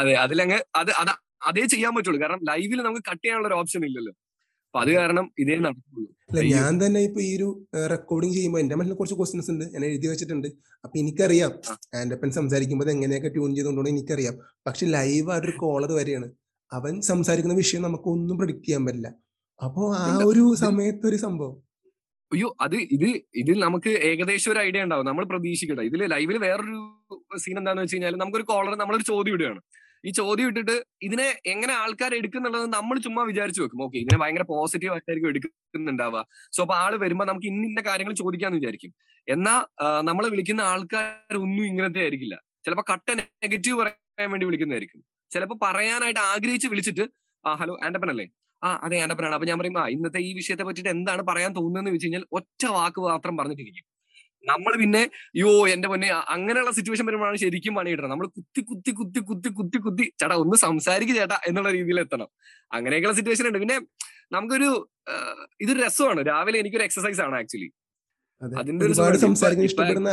[0.00, 1.12] അതെ അതിലങ്ങ് അത് അത്
[1.48, 2.20] അതേ ചെയ്യാൻ പറ്റുള്ളൂ.
[2.22, 4.12] കാരണം ലൈവിൽ നമുക്ക് കട്ട് ചെയ്യാനുള്ള ഒരു ഓപ്ഷൻ ഇല്ലല്ലോ.
[4.68, 6.08] അപ്പൊ അത് കാരണം ഇതേ നടക്കുള്ളൂ.
[6.30, 9.64] അല്ല ഞാൻ തന്നെ ഇപ്പൊ ഈ ഒരു റെക്കോർഡിങ് ചെയ്യുമ്പോൾ എന്റെ മനസ്സിൽ കുറച്ച് ക്വസ്റ്റ്യൻസ് ഉണ്ട്.
[9.64, 10.48] ഞാൻ എഴുതി വെച്ചിട്ടുണ്ട്.
[10.84, 11.52] അപ്പൊ എനിക്കറിയാം.
[11.94, 14.38] ആൻഡപ്പൻ സംസാരിക്കുമ്പോൾ എങ്ങനെയൊക്കെ ട്യൂൺ ചെയ്തുകൊണ്ടോ എനിക്കറിയാം.
[14.66, 16.32] പക്ഷെ ലൈവ് ആയിട്ടൊരു കോളർ വരെയാണ്.
[16.72, 19.14] അവൻ സംസാരിക്കുന്ന വിഷയം നമുക്ക് ഒന്നും പ്രിഡിക്ട് ചെയ്യാൻ പറ്റില്ല.
[19.64, 21.56] അപ്പോ ആ ഒരു സമയത്ത് ഒരു സംഭവം.
[22.32, 25.06] അയ്യോ അത് ഇത് ഇതിൽ നമുക്ക് ഏകദേശം ഒരു ഐഡിയ ഉണ്ടാവും.
[25.06, 25.82] നമ്മൾ പ്രതീക്ഷിക്കട്ടെ.
[25.82, 27.04] ഇതിൽ ലൈവിൽ വേറൊരു
[27.36, 29.60] സീൻ എന്താണെന്ന് വെച്ച് കഴിഞ്ഞാൽ നമുക്കൊരു കോളർ നമ്മളൊരു ചോദ്യം ഇടുകയാണ്.
[30.06, 33.82] ഈ ചോദ്യം ഇട്ടിട്ട് ഇതിനെ എങ്ങനെ ആൾക്കാർ എടുക്കുന്നുള്ളത് നമ്മൾ ചുമ്മാ വിചാരിച്ചു വെക്കും.
[33.86, 36.24] ഓക്കെ ഇതിനെ ഭയങ്കര പോസിറ്റീവ് ആയിട്ടായിരിക്കും എടുക്കുന്നുണ്ടാവുക.
[36.56, 38.92] സോ അപ്പൊ ആൾ വരുമ്പോ നമുക്ക് ഇന്ന ഇന്ന കാര്യങ്ങൾ ചോദിക്കാന്ന് വിചാരിക്കും.
[39.28, 39.54] എന്നാ
[40.08, 42.36] നമ്മളെ വിളിക്കുന്ന ആൾക്കാരൊന്നും ഇങ്ങനത്തെ ആയിരിക്കില്ല.
[42.64, 45.00] ചിലപ്പോ കട്ട നെഗറ്റീവ് പറയാൻ വേണ്ടി വിളിക്കുന്നതായിരിക്കും.
[45.34, 47.04] ചിലപ്പോ പറയാനായിട്ട് ആഗ്രഹിച്ച് വിളിച്ചിട്ട്
[47.44, 48.26] ആ ഹലോ ആൻഡപ്പൻ അല്ലേ?
[48.62, 52.06] ആ അതെ ആൻഡപ്പനാണ് അപ്പൊ ഞാൻ പറയും ആ ഇന്നത്തെ ഈ വിഷയത്തെ പറ്റിയിട്ട് എന്താണ് പറയാൻ തോന്നുന്നതെന്ന് വെച്ച്
[52.06, 53.84] കഴിഞ്ഞാൽ ഒറ്റ വാക്ക് മാത്രം പറഞ്ഞിട്ടിരിക്കും.
[54.44, 55.00] നമ്മൾ പിന്നെ
[55.36, 60.04] യോ എന്റെ പൊന്നെ അങ്ങനെയുള്ള സിറ്റുവേഷൻ വരുമ്പോഴാണ് ശരിക്കും പണിയിടണം നമ്മൾ കുത്തി കുത്തി കുത്തി കുത്തി കുത്തി കുത്തി
[60.20, 62.28] ചേട്ടാ ഒന്ന് സംസാരിക്കുക ചേട്ടാ എന്നുള്ള രീതിയിൽ എത്തണം.
[62.72, 63.58] അങ്ങനെയൊക്കെയുള്ള സിറ്റുവേഷൻ ഉണ്ട്.
[63.58, 63.76] പിന്നെ
[64.32, 64.70] നമുക്കൊരു
[65.60, 66.20] ഇതൊരു രസമാണ്.
[66.26, 67.68] രാവിലെ എനിക്കൊരു എക്സസൈസ് ആണ് ആക്ച്വലി
[68.42, 70.10] അതിന്റെ ഒരു സംസാരിക്കാൻ ഇഷ്ടപ്പെടുന്ന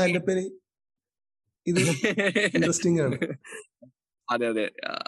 [1.65, 1.79] ഇത്
[2.55, 3.15] ഇൻട്രസ്റ്റിംഗ് ആണ്.
[4.27, 4.63] അതെ അതെ.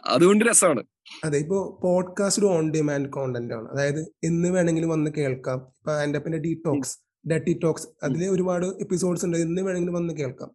[0.05, 0.81] അതുകൊണ്ട് രസമാണ്.
[1.23, 3.67] അതെ ഇപ്പോ പോഡ്കാസ്റ്റ് ഒരു ഓൺ ഡിമാൻഡ് കോണ്ടന്റ് ആണ്.
[3.69, 5.59] അതായത് എന്ന് വേണമെങ്കിലും വന്ന് കേൾക്കാം.
[5.77, 6.95] ഇപ്പൊ ആൻഡപ്പന്റെ ഡീടോക്സ്
[7.31, 9.37] ഡട്ടി ടോക്സ് അതിൽ ഒരുപാട് എപ്പിസോഡ്സ് ഉണ്ട്.
[9.37, 10.51] ഇന്ന് വേണമെങ്കിലും വന്ന് കേൾക്കാം.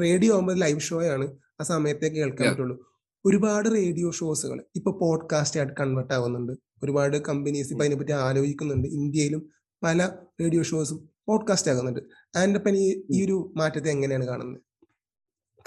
[0.00, 1.28] റേഡിയോ ആകുമ്പോൾ ലൈവ് ഷോ ആണ്.
[1.60, 2.94] ആ സമയത്തേ കേൾക്കാൻ പറ്റുള്ളൂ.
[3.24, 6.52] ഒരുപാട് റേഡിയോ ഷോസുകൾ ഇപ്പൊ പോഡ്കാസ്റ്റ് ആയിട്ട് കൺവേർട്ട് ആവുന്നുണ്ട്.
[6.82, 8.88] ഒരുപാട് കമ്പനീസ് ഇപ്പൊ അതിനെപ്പറ്റി ആലോചിക്കുന്നുണ്ട്.
[8.88, 9.48] ഇന്ത്യയിലും
[9.82, 10.08] പല
[10.40, 12.00] റേഡിയോ ഷോസും പോഡ്കാസ്റ്റ് ആകുന്നുണ്ട്
[12.36, 14.60] ആൻഡപ്പൻ ഈ ഈ ഒരു മാറ്റത്തെ എങ്ങനെയാണ് കാണുന്നത്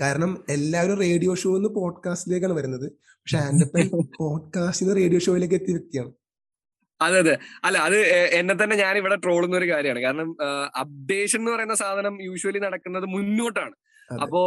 [0.02, 2.92] കാരണം എല്ലാവരും റേഡിയോ ഷോ നിന്ന് പോഡ്കാസ്റ്റിലേക്കാണ് വരുന്നത്.
[3.02, 6.12] പക്ഷെ ആൻഡപ്പൻ പോഡ്കാസ്റ്റിൽ നിന്ന് റേഡിയോ ഷോയിലേക്ക് എത്തിയ വ്യക്തിയാണ്.
[7.02, 7.34] അതെ അതെ.
[7.64, 7.98] അല്ല അത്
[8.40, 10.02] എന്നെ തന്നെ ഞാൻ ഇവിടെ ട്രോളുന്ന ഒരു കാര്യമാണ്.
[10.02, 10.30] കാരണം
[10.84, 13.76] അപ്ഡേഷൻ എന്ന് പറയുന്ന സാധനം യൂഷ്വലി നടക്കുന്നത് മുന്നോട്ടാണ്.
[14.10, 14.40] അപ്പോ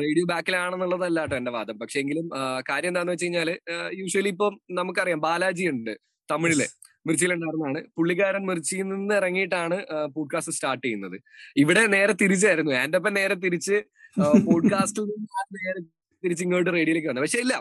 [0.00, 1.76] റേഡിയോ ബാക്കിലാണെന്നുള്ളതല്ല കേട്ടോ എന്റെ വാദം.
[1.78, 2.26] പക്ഷെ എങ്കിലും
[2.70, 3.48] കാര്യം എന്താന്ന് വെച്ച് കഴിഞ്ഞാൽ
[3.92, 5.92] യൂഷ്വലി ഇപ്പം നമുക്കറിയാം ബാലാജി ഉണ്ട്
[6.28, 6.66] തമിഴിലെ.
[7.06, 9.76] മിർച്ചിയിലുണ്ടായിരുന്നതാണ് പുള്ളിക്കാരൻ മിർച്ചിയിൽ നിന്ന് ഇറങ്ങിയിട്ടാണ്
[10.16, 11.16] പോഡ്കാസ്റ്റ് സ്റ്റാർട്ട് ചെയ്യുന്നത്.
[11.56, 12.72] ഇവിടെ നേരെ തിരിച്ചായിരുന്നു.
[12.82, 13.76] എന്റെ ഒപ്പം നേരെ തിരിച്ച്
[14.48, 15.26] പോഡ്കാസ്റ്റിൽ നിന്ന്
[15.58, 15.80] നേരെ
[16.24, 17.24] തിരിച്ച് ഇങ്ങോട്ട് റേഡിയോയിലേക്ക് വന്നത്.
[17.24, 17.54] പക്ഷെ ഇല്ല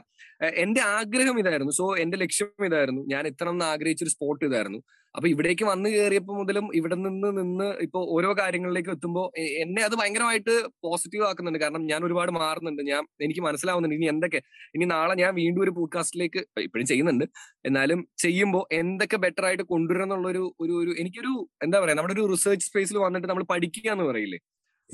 [0.55, 1.73] എന്റെ ആഗ്രഹം ഇതായിരുന്നു.
[1.73, 3.01] സോ എന്റെ ലക്ഷ്യം ഇതായിരുന്നു.
[3.07, 4.79] ഞാൻ എത്തണം എന്ന് ആഗ്രഹിച്ചൊരു സ്പോട്ട് ഇതായിരുന്നു.
[5.15, 10.53] അപ്പൊ ഇവിടേക്ക് വന്നു കയറിയപ്പോൾ മുതലും ഇവിടെ നിന്ന് നിന്ന് ഇപ്പൊ ഓരോ കാര്യങ്ങളിലേക്ക് എത്തുമ്പോൾ എന്നെ അത് ഭയങ്കരമായിട്ട്
[10.83, 11.59] പോസിറ്റീവ് ആക്കുന്നുണ്ട്.
[11.59, 12.81] കാരണം ഞാൻ ഒരുപാട് മാറുന്നുണ്ട്.
[12.81, 13.95] ഞാൻ എനിക്ക് മനസ്സിലാവുന്നുണ്ട്.
[13.95, 14.41] ഇനി എന്തൊക്കെ
[14.75, 17.25] ഇനി നാളെ ഞാൻ വീണ്ടും ഒരു പോഡ്കാസ്റ്റിലേക്ക് ഇപ്പോഴും ചെയ്യുന്നുണ്ട്.
[17.65, 22.67] എന്നാലും ചെയ്യുമ്പോൾ എന്തൊക്കെ ബെറ്റർ ആയിട്ട് കൊണ്ടുവരണം എന്നുള്ളൊരു ഒരു ഒരു എനിക്കൊരു എന്താ പറയാ നമ്മുടെ ഒരു റിസർച്ച്
[22.67, 24.39] സ്പേസിൽ വന്നിട്ട് നമ്മൾ പഠിക്കുക എന്ന് പറയില്ലേ.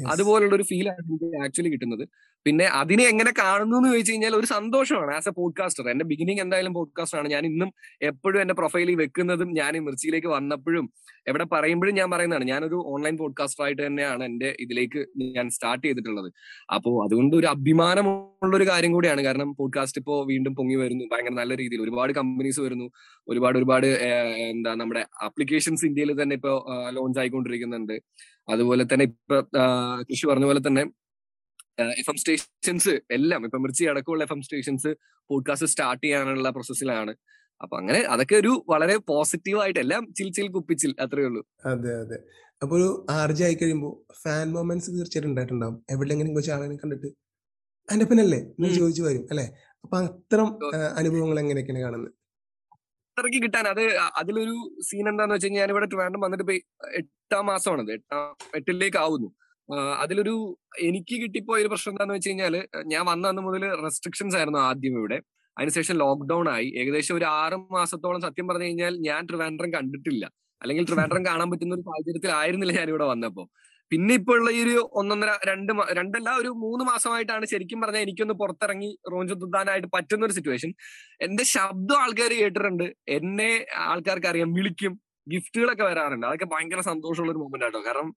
[0.04, 2.08] അതുപോലുള്ള ഒരു ഫീലാണ് എനിക്ക് ആക്ച്വലി കിട്ടുന്നത്.
[2.46, 5.16] പിന്നെ അതിനെ എങ്ങനെ കാണുന്നു എന്ന് ചോദിച്ചു കഴിഞ്ഞാൽ ഒരു സന്തോഷമാണ്.
[5.16, 7.30] ആസ് എ പോഡ്കാസ്റ്റർ എന്റെ ബിഗിനിങ് എന്തായാലും പോഡ്കാസ്റ്റർ ആണ്.
[7.30, 10.94] ഞാൻ ഇന്നും എപ്പോഴും എന്റെ പ്രൊഫൈലിൽ വെക്കുന്നതും ഞാൻ മിർച്ചിയിലേക്ക് വന്നപ്പോഴും
[11.28, 16.34] എവിടെ പറയുമ്പോഴും ഞാൻ പറയുന്നതാണ് ഞാനൊരു ഓൺലൈൻ പോഡ്കാസ്റ്റർ ആയിട്ട് തന്നെയാണ് എന്റെ ഇതിലേക്ക് ഞാൻ സ്റ്റാർട്ട് ചെയ്തിട്ടുള്ളത്.
[16.74, 19.22] അപ്പോ അതുകൊണ്ട് ഒരു അഭിമാനമുള്ള ഒരു കാര്യം കൂടിയാണ്.
[19.22, 21.06] കാരണം പോഡ്കാസ്റ്റ് ഇപ്പോ വീണ്ടും പൊങ്ങി വരുന്നു.
[21.06, 22.92] ഭയങ്കര നല്ല രീതിയിൽ ഒരുപാട് കമ്പനീസ് വരുന്നു.
[23.28, 23.88] ഒരുപാട് ഒരുപാട്
[24.50, 28.02] എന്താ നമ്മുടെ ആപ്ലിക്കേഷൻസ് ഇന്ത്യയിൽ തന്നെ ഇപ്പോ ലോഞ്ച് ആയിക്കൊണ്ടിരിക്കുന്നുണ്ട്.
[28.50, 29.42] അതുപോലെ തന്നെ ഇപ്പൊ
[30.02, 30.82] കൃഷി പറഞ്ഞ പോലെ തന്നെ
[31.80, 34.96] എഫ് എം സ്റ്റേഷൻസ് എല്ലാം ഇപ്പൊ മിർച്ചി അടക്കമുള്ള F M stations
[35.30, 37.16] podcast start ചെയ്യാനുള്ള പ്രോസസ്സിലാണ്
[37.64, 41.42] അപ്പൊ അങ്ങനെ അതൊക്കെ ഒരു വളരെ പോസിറ്റീവ് ആയിട്ട് എല്ലാം ചിൽ ചിൽ കുപ്പിച്ചിൽ അത്രേ ഉള്ളൂ.
[41.72, 42.18] അതെ അതെ.
[42.62, 43.90] അപ്പൊ ഒരു ആർജി ആയി കഴിയുമ്പോ
[44.22, 45.78] ഫാൻ മൊമെന്റ്സ് തീർച്ചയായിട്ടും ഉണ്ടായിട്ടുണ്ടാവും.
[45.94, 47.10] എവിടെയെങ്കിലും കുറച്ച് ആളെ കണ്ടിട്ട്.
[47.90, 49.46] അതിന്റെ പിന്നല്ലേ എന്ന് ചോദിച്ചു വരും അല്ലെ?
[49.84, 50.48] അപ്പൊ അത്തരം
[51.00, 52.12] അനുഭവങ്ങൾ എങ്ങനെയൊക്കെയാണ് കാണുന്നത്?
[53.18, 53.84] അത്രയ്ക്ക് കിട്ടാൻ അത്
[54.22, 54.56] അതിലൊരു
[54.88, 56.60] സീൻ എന്താന്ന് വെച്ച് കഴിഞ്ഞാൽ ഞാനിവിടെ ട്രിവാൻഡ്രം വന്നിട്ട് പോയി
[57.00, 57.92] എട്ടാം മാസമാണത്.
[57.98, 58.24] എട്ടാം
[58.60, 59.30] എട്ടിലേക്ക് ആവുന്നു
[60.04, 60.34] അതിലൊരു
[60.88, 62.56] എനിക്ക് കിട്ടിപ്പോയ ഒരു പ്രശ്നം എന്താന്ന് വെച്ച് കഴിഞ്ഞാൽ
[62.94, 65.18] ഞാൻ വന്ന അന്ന് മുതൽ റെസ്ട്രിക്ഷൻസ് ആയിരുന്നു ആദ്യം ഇവിടെ.
[65.58, 66.74] അതിനുശേഷം ലോക്ക്ഡൌൺ ആയി.
[66.78, 70.32] ഏകദേശം ഒരു ആറ് മാസത്തോളം സത്യം പറഞ്ഞു കഴിഞ്ഞാൽ ഞാൻ ട്രിവാൻഡ്രം കണ്ടിട്ടില്ല.
[70.62, 73.50] അല്ലെങ്കിൽ ട്രിവാൻഡ്രം കാണാൻ പറ്റുന്ന ഒരു സാഹചര്യത്തിലായിരുന്നില്ല ഞാൻ ഇവിടെ വന്നപ്പോ.
[73.92, 78.98] പിന്നെ ഇപ്പൊ ഉള്ള ഈ ഒരു ഒന്നൊന്നര രണ്ട് രണ്ടല്ല ഒരു മൂന്ന് മാസമായിട്ടാണ് ശരിക്കും പറഞ്ഞാൽ എനിക്കൊന്ന് പുറത്തിറങ്ങി
[79.12, 80.74] റോഞ്ചു തുത്താനായിട്ട് പറ്റുന്ന ഒരു സിറ്റുവേഷൻ
[81.22, 82.96] എന്റെ ശബ്ദം ആൾക്കാർ കേട്ടിട്ടുണ്ട്.
[83.08, 85.02] എന്നെ ആൾക്കാർക്ക് അറിയാം വിളിക്കും
[85.34, 86.28] ഗിഫ്റ്റുകളൊക്കെ വരാറുണ്ട്.
[86.28, 87.86] അതൊക്കെ ഭയങ്കര സന്തോഷമുള്ള ഒരു മൊമെന്റ് ആട്ടോ.
[87.86, 88.16] കാരണം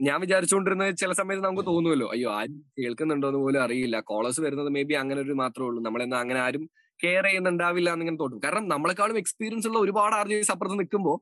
[0.00, 4.00] ഞാൻ വിചാരിച്ചുകൊണ്ടിരുന്നത് ചില സമയത്ത് നമുക്ക് തോന്നുമല്ലോ അയ്യോ ആരും കേൾക്കുന്നുണ്ടോ എന്ന് പോലും അറിയില്ല.
[4.00, 5.82] കോളേഴ്സ് വരുന്നത് മേ ബി അങ്ങനെ ഒരു മാത്രമേ ഉള്ളൂ.
[5.82, 6.70] നമ്മളെന്നാ അങ്ങനെ ആരും
[7.04, 8.40] കെയർ ചെയ്യുന്നുണ്ടാവില്ല എന്നിങ്ങനെ തോന്നും.
[8.44, 11.20] കാരണം നമ്മളെക്കാളും എക്സ്പീരിയൻസ് ഉള്ള ഒരുപാട് ആർ ജി അപ്പുറത്ത് നിൽക്കുമ്പോൾ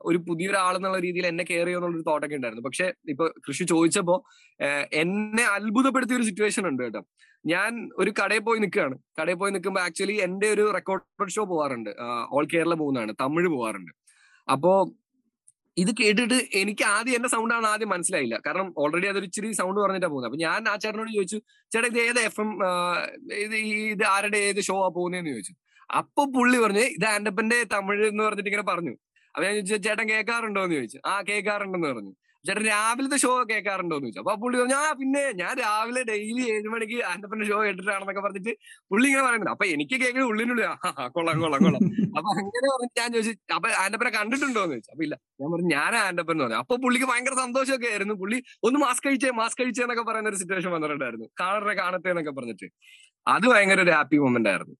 [0.00, 2.64] ഒരു പുതിയൊരാളെന്നുള്ള രീതിയിൽ എന്നെ കെയർ ചെയ്യുന്നുള്ള ഒരു തോട്ടൊക്കെ ഉണ്ടായിരുന്നു.
[2.64, 4.24] പക്ഷെ ഇപ്പൊ കൃഷി ചോദിച്ചപ്പോ
[4.92, 7.06] എന്നെ അത്ഭുതപ്പെടുത്തിയ ഒരു സിറ്റുവേഷൻ ഉണ്ട് കേട്ടോ.
[7.46, 8.98] ഞാൻ ഒരു കടയിൽ പോയി നിൽക്കുകയാണ്.
[9.20, 11.90] കടയിൽ പോയി നിൽക്കുമ്പോൾ ആക്ച്വലി എന്റെ ഒരു റെക്കോർഡ് ഷോ പോവാറുണ്ട്.
[12.30, 13.14] ഓൾ കേരള പോകുന്നതാണ്.
[13.20, 13.92] തമിഴ് പോവാറുണ്ട്.
[14.52, 14.92] അപ്പോ
[15.76, 18.36] ഇത് കേട്ടിട്ട് എനിക്ക് ആദ്യം എന്റെ സൗണ്ട് ആണ് ആദ്യം മനസ്സിലായില്ല.
[18.46, 21.38] കാരണം ഓൾറെഡി അതൊരു ഇച്ചിരി സൗണ്ട് പറഞ്ഞിട്ടാ പോകുന്നത് അപ്പൊ ഞാൻ ആ ചേട്ടനോട് ചോദിച്ചു
[21.72, 22.50] ചേട്ടാ ഇത് ഏത് എഫ് എം
[23.44, 23.56] ഇത്
[23.94, 25.54] ഇത് ആരുടെ ഏത് ഷോ ആ പോകുന്നതെന്ന് ചോദിച്ചു.
[25.90, 28.94] അപ്പൊ പുള്ളി പറഞ്ഞു ഇത് ആൻഡപ്പന്റെ തമിഴ് എന്ന് പറഞ്ഞിട്ട് ഇങ്ങനെ പറഞ്ഞു.
[29.34, 30.98] അപ്പൊ ഞാൻ ചോദിച്ചു ചേട്ടൻ കേൾക്കാറുണ്ടോ എന്ന് ചോദിച്ചു.
[31.12, 32.12] ആ കേൾക്കാറുണ്ടെന്ന് പറഞ്ഞു.
[32.46, 34.20] ചേട്ടൻ രാവിലത്തെ ഷോ കേൾക്കാറുണ്ടോ എന്ന് ചോദിച്ചു.
[34.22, 38.52] അപ്പൊ പുള്ളി പറഞ്ഞു ആ പിന്നെ ഞാൻ രാവിലെ ഡെയിലി ഏഴ് മണിക്ക് ആന്റപ്പന്റെ ഷോ കേട്ടിട്ടാണെന്നൊക്കെ പറഞ്ഞിട്ട്
[38.92, 40.66] പുള്ളി ഇങ്ങനെ പറയുന്നത് അപ്പൊ എനിക്ക് കേൾക്കുന്നത് ഉള്ളിനുള്ളിൽ
[41.16, 41.82] കൊള്ളാം കൊള്ളാം കൊള്ളാം.
[42.16, 44.92] അപ്പൊ അങ്ങനെ പറഞ്ഞു ഞാൻ ചോദിച്ചു അപ്പൊ ആന്റപ്പനെ കണ്ടിട്ടുണ്ടോ എന്ന് ചോദിച്ചു.
[44.94, 45.14] അപ്പൊ ഇല്ല.
[45.40, 46.60] ഞാൻ പറഞ്ഞു ഞാൻ ആന്റപ്പൻ എന്ന് പറഞ്ഞു.
[46.64, 48.16] അപ്പൊ പുള്ളിക്ക് ഭയങ്കര സന്തോഷമൊക്കെ ആയിരുന്നു.
[48.22, 51.28] പുള്ളി ഒന്ന് മാസ്ക് കഴിച്ചേ മാസ്ക് കഴിച്ചേ എന്നൊക്കെ പറയുന്ന ഒരു സിറ്റുവേഷൻ വന്നിട്ടുണ്ടായിരുന്നു.
[51.42, 52.68] കാണറെ കാണട്ടെ എന്നൊക്കെ പറഞ്ഞിട്ട്.
[53.34, 54.76] അത് ഭയങ്കര ഒരു ഹാപ്പി മൊമെന്റ് ആയിരുന്നു.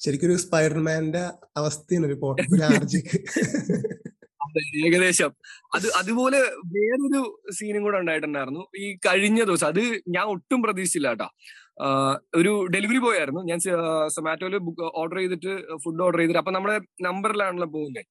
[0.00, 1.24] ശരിക്കും ഒരു സ്പൈഡർമാന്റെ
[1.60, 2.16] അവസ്ഥയാണ് ഒരു
[4.86, 5.30] ഏകദേശം.
[5.74, 6.40] അത് അതുപോലെ
[6.76, 7.20] വേറൊരു
[7.52, 8.62] സീനും കൂടെ ഉണ്ടായിട്ടുണ്ടായിരുന്നു.
[8.78, 11.28] ഈ കഴിഞ്ഞ ദിവസം അത് ഞാൻ ഒട്ടും പ്രതീക്ഷിച്ചില്ല കേട്ടോ.
[12.36, 13.42] ഒരു ഡെലിവറി ബോയ് ആയിരുന്നു.
[13.50, 13.58] ഞാൻ
[14.16, 15.52] സൊമാറ്റോയിൽ ബുക്ക് ഓർഡർ ചെയ്തിട്ട്
[15.84, 18.04] ഫുഡ് ഓർഡർ ചെയ്തിട്ട് അപ്പൊ നമ്മുടെ നമ്പറിലാണല്ലോ പോകുന്നത്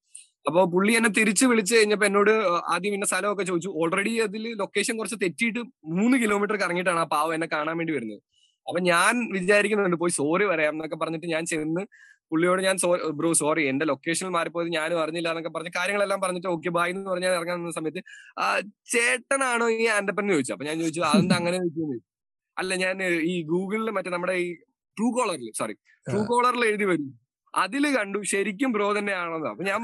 [0.48, 2.30] അപ്പൊ പുള്ളി എന്നെ തിരിച്ച് വിളിച്ച് കഴിഞ്ഞപ്പോ എന്നോട്
[2.74, 3.70] ആദ്യം ഇന്ന സ്ഥലമൊക്കെ ചോദിച്ചു.
[3.82, 5.60] ഓൾറെഡി അതിൽ ലൊക്കേഷൻ കുറച്ച് തെറ്റിയിട്ട്
[6.00, 8.20] മൂന്ന് കിലോമീറ്റർ കറങ്ങിയിട്ടാണ് ആ പാവം എന്നെ കാണാൻ വേണ്ടി വരുന്നത്.
[8.66, 11.82] അപ്പൊ ഞാൻ വിചാരിക്കുന്നുണ്ട് പോയി സോറി പറയാം എന്നൊക്കെ പറഞ്ഞിട്ട് ഞാൻ ചെന്ന്
[12.30, 12.76] പുള്ളിയോട് ഞാൻ
[13.18, 17.34] ബ്രോ സോറി എന്റെ ലൊക്കേഷനിൽ മാറിപ്പോയത് ഞാനും അറിഞ്ഞില്ല എന്നൊക്കെ പറഞ്ഞ് കാര്യങ്ങളെല്ലാം പറഞ്ഞിട്ട് ഓക്കെ ബായ് എന്ന് പറഞ്ഞാൽ
[17.38, 18.02] ഇറങ്ങാൻ നിന്ന സമയത്ത്
[18.94, 20.54] ചേട്ടനാണോ ഈ ആൻഡപ്പൻ എന്ന് ചോദിച്ചു.
[20.56, 21.98] അപ്പൊ ഞാൻ ചോദിച്ചു അതെന്താ അങ്ങനെ ചോദിച്ചു.
[22.60, 22.96] അല്ല ഞാൻ
[23.32, 24.48] ഈ ഗൂഗിളിൽ മറ്റേ നമ്മുടെ ഈ
[24.96, 25.74] ട്രൂ കോളറിൽ സോറി
[26.06, 27.10] ട്രൂ കോളറിൽ എഴുതി വരും.
[27.54, 29.48] അതിൽ കണ്ടു ശരിക്കും ബ്രോ തന്നെയാണെന്ന്.
[29.52, 29.80] അപ്പൊ ഞാൻ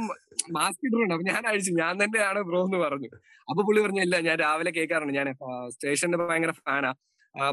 [0.56, 1.14] മാസ്ക് ഇട്ടിട്ടുണ്ട്.
[1.16, 1.72] അപ്പൊ ഞാൻ അഴിച്ചു.
[1.82, 3.10] ഞാൻ തന്നെയാണ് ബ്രോ എന്ന് പറഞ്ഞു.
[3.48, 5.14] അപ്പൊ പുള്ളി പറഞ്ഞു ഇല്ല ഞാൻ രാവിലെ കേൾക്കാറുണ്ട്.
[5.20, 5.28] ഞാൻ
[5.74, 6.90] സ്റ്റേഷന്റെ ഭയങ്കര ഫാനാ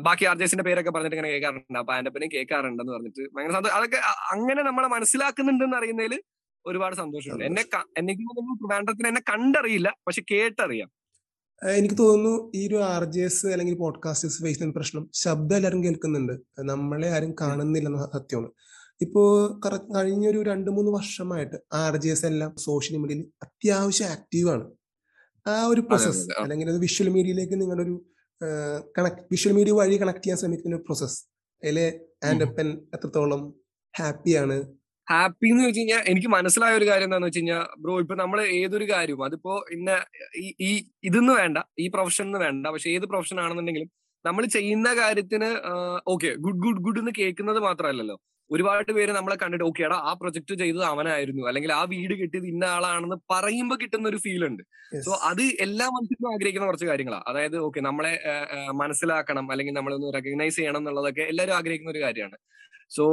[0.02, 1.78] ബാക്കി ആർജേസിന്റെ പേരൊക്കെ പറഞ്ഞിട്ട് ഇങ്ങനെ കേൾക്കാറുണ്ട്.
[1.78, 3.76] അപ്പൊ ആൻഡപ്പനും കേൾക്കാറുണ്ടെന്ന് പറഞ്ഞിട്ട് ഭയങ്കര സന്തോഷം.
[3.76, 3.98] അതൊക്കെ
[4.32, 6.24] അങ്ങനെ നമ്മളെ മനസ്സിലാക്കുന്നുണ്ടെന്ന് അറിയുന്നതിൽ
[6.66, 7.46] ഒരുപാട് സന്തോഷമുണ്ട്.
[7.46, 7.62] എന്നെ
[7.98, 10.90] എനിക്ക് തോന്നുന്നു ട്രിവാൻഡ്രത്തിന് എന്നെ കണ്ടറിയില്ല പക്ഷെ കേട്ടറിയാം.
[11.62, 16.34] എനിക്ക് തോന്നുന്നു ഈ ഒരു ആർ ജി എസ് അല്ലെങ്കിൽ പോഡ്കാസ്റ്റേഴ്സ് ഫേസ് ചെയ്യുന്ന പ്രശ്നം ശബ്ദം എല്ലാവരും കേൾക്കുന്നുണ്ട്.
[16.60, 18.52] നമ്മളെ ആരും കാണുന്നില്ലെന്ന സത്യമാണ്.
[19.02, 19.24] ഇപ്പോ
[19.66, 24.72] കഴിഞ്ഞ കഴിഞ്ഞൊരു രണ്ട് മൂന്ന് വർഷമായിട്ട് ആർ ജി എസ് എല്ലാം സോഷ്യൽ മീഡിയയിൽ അത്യാവശ്യം ആക്റ്റീവ് ആണ്
[25.48, 28.06] ആ ഒരു പ്രോസസ് അല്ലെങ്കിൽ വിഷ്വൽ മീഡിയയിലേക്ക് നിങ്ങളുടെ ഒരു
[28.96, 31.20] കണക്ട് വിഷ്വൽ മീഡിയ വഴി കണക്ട് ചെയ്യാൻ ശ്രമിക്കുന്ന ഒരു പ്രോസസ്
[31.64, 31.86] അതിലെ
[32.24, 33.42] ആൻഡപ്പൻ എത്രത്തോളം
[33.96, 34.58] ഹാപ്പിയാണ്
[35.08, 38.86] ഹാപ്പി എന്ന് വെച്ച് കഴിഞ്ഞാൽ എനിക്ക് മനസ്സിലായ ഒരു കാര്യം എന്താണെന്ന് വെച്ച് കഴിഞ്ഞാൽ ബ്രോ ഇപ്പൊ നമ്മൾ ഏതൊരു
[38.90, 39.92] കാര്യവും അതിപ്പോ ഇന്ന
[40.62, 40.72] ഈ
[41.04, 43.90] ഇതെന്ന് വേണ്ട ഈ പ്രൊഫഷൻ എന്ന് വേണ്ട പക്ഷെ ഏത് പ്രൊഫഷൻ ആണെന്നുണ്ടെങ്കിലും
[44.26, 45.50] നമ്മൾ ചെയ്യുന്ന കാര്യത്തിന്
[46.08, 48.18] ഓക്കെ ഗുഡ് ഗുഡ് ഗുഡ് എന്ന് കേൾക്കുന്നത് മാത്രമല്ലല്ലോ.
[48.54, 51.44] ഒരുപാട് പേര് നമ്മളെ കണ്ടിട്ട് ഓക്കെ എടാ ആ പ്രൊജക്ട് ചെയ്തത് അവനായിരുന്നു.
[51.50, 54.64] അല്ലെങ്കിൽ ആ വീട് കിട്ടിയത് ഇന്ന ആളാണെന്ന് പറയുമ്പോൾ കിട്ടുന്ന ഒരു ഫീൽ ഉണ്ട്.
[55.06, 58.14] സോ അത് എല്ലാ മനുഷ്യരും ആഗ്രഹിക്കുന്ന കുറച്ച് കാര്യങ്ങളാണ് അതായത് ഓക്കെ നമ്മളെ
[58.82, 62.38] മനസ്സിലാക്കണം അല്ലെങ്കിൽ നമ്മളൊന്ന് റെക്കഗ്നൈസ് ചെയ്യണം എന്നുള്ളതൊക്കെ എല്ലാവരും ആഗ്രഹിക്കുന്ന ഒരു കാര്യമാണ്.
[62.96, 63.06] സോ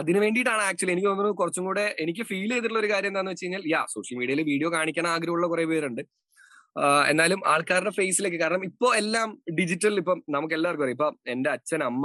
[0.00, 3.64] അതിന് വേണ്ടിയിട്ടാണ് ആക്ച്വലി എനിക്ക് തോന്നുന്നത് കുറച്ചും കൂടെ എനിക്ക് ഫീൽ ചെയ്തിട്ടുള്ള ഒരു കാര്യം എന്താണെന്ന് വെച്ച് കഴിഞ്ഞാൽ
[3.74, 6.02] യാ സോഷ്യൽ മീഡിയയിൽ വീഡിയോ കാണിക്കാൻ ആഗ്രഹമുള്ള കുറെ പേരുണ്ട്.
[7.10, 10.96] എന്നാലും ആൾക്കാരുടെ ഫേസിലേക്ക് കാരണം ഇപ്പോ എല്ലാം ഡിജിറ്റൽ ഇപ്പം നമുക്ക് എല്ലാവർക്കും അറിയാം.
[10.98, 12.04] ഇപ്പൊ എന്റെ അച്ഛൻ അമ്മ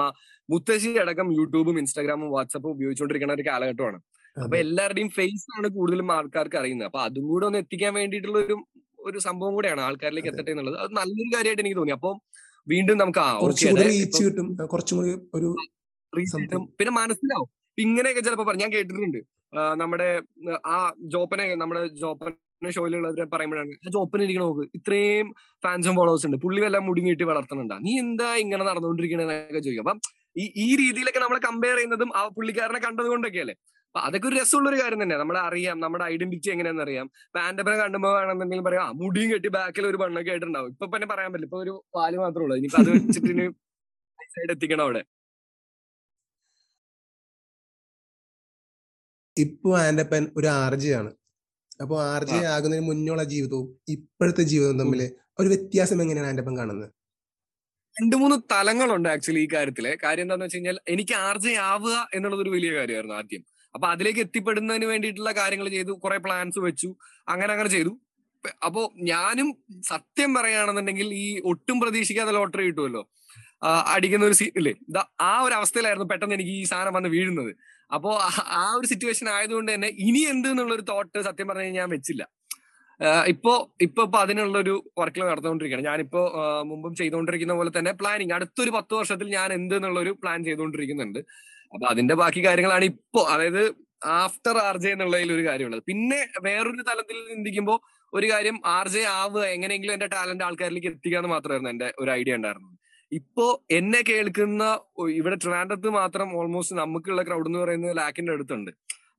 [0.49, 3.97] മുത്തശ്ശി അടക്കം യൂട്യൂബും ഇൻസ്റ്റാഗ്രാമും വാട്സപ്പും ഉപയോഗിച്ചുകൊണ്ടിരിക്കുന്ന ഒരു കാലഘട്ടമാണ്.
[4.37, 6.87] അപ്പൊ എല്ലാവരുടെയും ഫേസ് ആണ് കൂടുതലും ആൾക്കാർക്ക് അറിയുന്നത്.
[6.89, 8.57] അപ്പൊ അതും കൂടെ ഒന്ന് എത്തിക്കാൻ വേണ്ടിയിട്ടുള്ള ഒരു
[9.07, 10.77] ഒരു സംഭവം കൂടെയാണ് ആൾക്കാരിലേക്ക് എത്തട്ടെ എന്നുള്ളത്.
[10.83, 11.93] അത് നല്ലൊരു കാര്യമായിട്ട് എനിക്ക് തോന്നി.
[11.97, 12.09] അപ്പൊ
[12.71, 13.29] വീണ്ടും നമുക്ക് ആ
[14.21, 14.47] കിട്ടും.
[14.73, 15.49] കുറച്ചും കൂടി ഒരു
[16.79, 17.49] പിന്നെ മനസ്സിലാവും.
[17.77, 19.19] ഇങ്ങനെയൊക്കെ ചിലപ്പോ ഞാൻ കേട്ടിട്ടുണ്ട്.
[19.81, 20.09] നമ്മുടെ
[20.73, 20.77] ആ
[21.13, 22.33] ജോപ്പനെ നമ്മുടെ ജോപ്പൻ
[22.75, 24.63] ഷോയിലുള്ളവരെ പറയുമ്പോഴാണ് ആ ജോപ്പൻ ഇരിക്കണ നോക്ക്.
[24.77, 25.27] ഇത്രയും
[25.63, 26.37] ഫാൻസും ഫോളോവേഴ്സ് ഉണ്ട്.
[26.45, 27.77] പുള്ളി വല്ല മുടി നീട്ടി വളർത്തുന്നുണ്ടാ?
[27.85, 29.83] നീ എന്താ ഇങ്ങനെ നടന്നുകൊണ്ടിരിക്കണെന്നൊക്കെ ചോദിക്കും.
[29.85, 29.99] അപ്പം
[30.41, 33.55] ഈ ഈ രീതിയിലൊക്കെ നമ്മളെ കമ്പയർ ചെയ്യുന്നതും ആ പുള്ളിക്കാരനെ കണ്ടത് കൊണ്ടൊക്കെയല്ലേ?
[33.89, 35.15] അപ്പൊ അതൊക്കെ ഒരു രസമുള്ള ഒരു കാര്യം തന്നെ.
[35.21, 37.07] നമ്മളെ അറിയാം നമ്മുടെ ഐഡന്റിറ്റി എങ്ങനെയാണെന്ന് അറിയാം.
[37.35, 40.71] പാൻഡപ്പനെ കണ്ടുമ്പോ ആണെന്നുണ്ടെങ്കിൽ പറയാം ആ മുടിയും കെട്ടി ബാക്കിൽ ഒരു ബണ്ണൊക്കെ ആയിട്ടുണ്ടാവും.
[40.73, 41.49] ഇപ്പൊ പിന്നെ പറയാൻ പറ്റില്ല.
[41.49, 42.57] ഇപ്പൊ ഒരു പാൽ മാത്രമേ ഉള്ളൂ.
[42.59, 43.47] ഇനിയിപ്പോ അത് വെച്ചിട്ട്
[44.35, 45.01] സൈഡ് എത്തിക്കണം അവിടെ.
[49.37, 51.11] ഇപ്പൊ ആൻഡപ്പൻ ഒരു ആർജിയാണ്
[51.83, 55.01] അപ്പൊ ആർജി ആകുന്നതിന് മുന്നോള ജീവിതവും ഇപ്പോഴത്തെ ജീവിതവും തമ്മിൽ
[55.41, 56.87] ഒരു വ്യത്യാസം എങ്ങനെയാണ് ആൻഡപ്പൻ കാണുന്നത്?
[57.97, 59.85] രണ്ടു മൂന്ന് തലങ്ങളുണ്ട് ആക്ച്വലി ഈ കാര്യത്തിൽ.
[60.03, 63.43] കാര്യം എന്താന്ന് വെച്ച് കഴിഞ്ഞാൽ എനിക്ക് ആർജെ ആവുക എന്നുള്ളത് ഒരു വലിയ കാര്യമായിരുന്നു ആദ്യം.
[63.75, 66.89] അപ്പൊ അതിലേക്ക് എത്തിപ്പെടുന്നതിന് വേണ്ടിയിട്ടുള്ള കാര്യങ്ങൾ ചെയ്തു കുറെ പ്ലാൻസ് വെച്ചു
[67.29, 67.91] അങ്ങനെ അങ്ങനെ ചെയ്തു.
[68.65, 69.47] അപ്പോ ഞാനും
[69.83, 73.03] സത്യം പറയുകയാണെന്നുണ്ടെങ്കിൽ ഈ ഒട്ടും പ്രതീക്ഷിക്കാതെ ലോട്ടറി കിട്ടുമല്ലോ.
[73.95, 74.73] അടിക്കുന്ന ഒരു സീ ഇല്ലേ
[75.21, 77.51] ആ ഒരു അവസ്ഥയിലായിരുന്നു പെട്ടെന്ന് എനിക്ക് ഈ സാധനം വന്ന് വീഴുന്നത്.
[77.93, 78.11] അപ്പോ
[78.61, 82.23] ആ ഒരു സിറ്റുവേഷൻ ആയതുകൊണ്ട് തന്നെ ഇനി എന്ത് എന്നുള്ള ഒരു തോട്ട് സത്യം പറഞ്ഞു ഞാൻ വെച്ചില്ല.
[83.27, 86.21] ഇപ്പോ ഇപ്പൊ ഇപ്പൊ അതിനുള്ള ഒരു വർക്കിൽ നടന്നുകൊണ്ടിരിക്കുകയാണ് ഞാനിപ്പോ
[86.63, 91.19] മുമ്പും ചെയ്തുകൊണ്ടിരിക്കുന്ന പോലെ തന്നെ പ്ലാനിങ് അടുത്തൊരു പത്ത് വർഷത്തിൽ ഞാൻ എന്ത് എന്നുള്ള ഒരു പ്ലാൻ ചെയ്തുകൊണ്ടിരിക്കുന്നുണ്ട്.
[91.73, 93.21] അപ്പൊ അതിന്റെ ബാക്കി കാര്യങ്ങളാണ് ഇപ്പോ.
[93.23, 93.61] അതായത്
[94.23, 95.83] ആഫ്റ്റർ ആർ ജെ എന്നുള്ളതിൽ ഒരു കാര്യമുള്ളത്.
[95.83, 97.77] പിന്നെ വേറൊരു തലത്തിൽ ചിന്തിക്കുമ്പോൾ
[98.13, 102.35] ഒരു കാര്യം ആർ ജെ ആവുക എങ്ങനെയെങ്കിലും എന്റെ ടാലന്റ് ആൾക്കാരിലേക്ക് എത്തിക്കുക എന്ന് മാത്രമായിരുന്നു എന്റെ ഒരു ഐഡിയ
[102.35, 102.75] ഉണ്ടായിരുന്നത്.
[103.11, 104.63] ഇപ്പോ എന്നെ കേൾക്കുന്ന
[105.09, 108.71] ഇവിടെ ട്രാൻഡത്ത് മാത്രം ഓൾമോസ്റ്റ് നമുക്കുള്ള ക്രൗഡ് എന്ന് പറയുന്നത് ലാക്കിന്റെ അടുത്തുണ്ട്.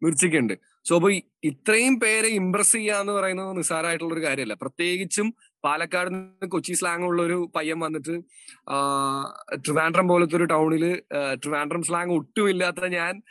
[0.03, 1.11] മിർച്ചിക്കുണ്ട് സോ അപ്പൊ
[1.45, 4.55] ഇത്രയും പേരെ ഇംപ്രസ് ചെയ്യുക എന്ന് പറയുന്നത് നിസ്സാരമായിട്ടുള്ള ഒരു കാര്യമല്ല.
[4.55, 5.35] പ്രത്യേകിച്ചും
[5.65, 8.15] പാലക്കാട് നിന്ന് കൊച്ചി സ്ലാങ് ഉള്ള ഒരു പയ്യൻ വന്നിട്ട്
[9.55, 11.03] ട്രിവാൻഡ്രം പോലത്തെ ഒരു ടൗണിൽ
[11.35, 13.23] ട്രിവാൻഡ്രം സ്ലാങ് ഒട്ടുമില്ലാത്ത ഞാൻ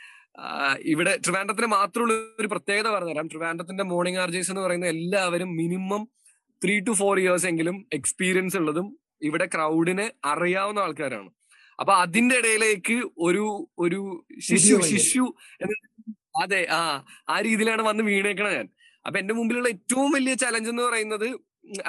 [0.84, 3.28] ഇവിടെ ട്രിവാൻഡ്രത്തിന് മാത്രമുള്ള ഒരു പ്രത്യേകത പറഞ്ഞുതരാം.
[3.28, 6.08] ട്രിവാൻഡ്രത്തിന്റെ മോർണിംഗ് ആർജേഴ്സ് എന്ന് പറയുന്ന എല്ലാവരും minimum
[6.64, 11.30] three to four years എങ്കിലും എക്സ്പീരിയൻസ് ഉള്ളതും ഇവിടെ ക്രൗഡിനെ അറിയാവുന്ന ആൾക്കാരാണ്.
[11.80, 13.44] അപ്പൊ അതിന്റെ ഇടയിലേക്ക് ഒരു
[13.78, 14.00] ഒരു
[14.40, 15.24] ശിശു ശിശു
[16.38, 16.80] അതെ ആ
[17.28, 18.66] ആ രീതിയിലാണ് വന്ന് വീണേക്കണ ഞാൻ.
[19.04, 21.28] അപ്പൊ എന്റെ മുമ്പിലുള്ള ഏറ്റവും വലിയ ചലഞ്ച് എന്ന് പറയുന്നത്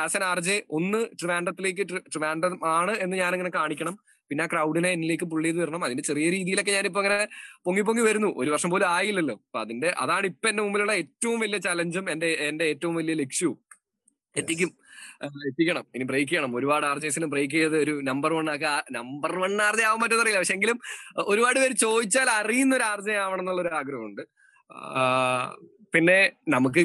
[0.03, 1.83] ആസ് എൻ ആർ ജെ ഒന്ന് ട്രിവാൻഡ്രത്തിലേക്ക്
[2.13, 3.95] ട്രിവാൻഡ്രം ആണ് എന്ന് ഞാൻ ഞാനിങ്ങനെ കാണിക്കണം.
[4.31, 7.17] പിന്നെ ആ ക്രൗഡിനെ എന്നിലേക്ക് പുള്ളി ചെയ്ത് വരണം അതിന്റെ ചെറിയ രീതിയിലൊക്കെ ഞാനിപ്പോ അങ്ങനെ
[7.65, 8.29] പൊങ്ങി പൊങ്ങി വരുന്നു.
[8.41, 9.35] ഒരു വർഷം പോലും ആയില്ലല്ലോ.
[9.45, 13.57] അപ്പൊ അതിന്റെ അതാണ് ഇപ്പൊ എന്റെ മുമ്പിലുള്ള ഏറ്റവും വലിയ ചലഞ്ചും എന്റെ എന്റെ ഏറ്റവും വലിയ ലക്ഷ്യവും.
[14.35, 14.71] എത്തിക്കും
[15.47, 15.85] എത്തിക്കണം.
[15.95, 16.51] ഇനി ബ്രേക്ക് ചെയ്യണം.
[16.59, 20.77] ഒരുപാട് ആർജേസിനും ബ്രേക്ക് ചെയ്ത് ഒരു നമ്പർ വൺ ഒക്കെ നമ്പർ വൺ ആർജെ ആവാൻ പറ്റുമെന്നറിയില്ല പക്ഷെ എങ്കിലും
[21.31, 24.23] ഒരുപാട് പേര് ചോദിച്ചാൽ അറിയുന്ന ഒരു ആർജെ ആവണം എന്നുള്ള ഒരു ആഗ്രഹമുണ്ട്.
[25.93, 26.81] പിന്നെ നമുക്ക്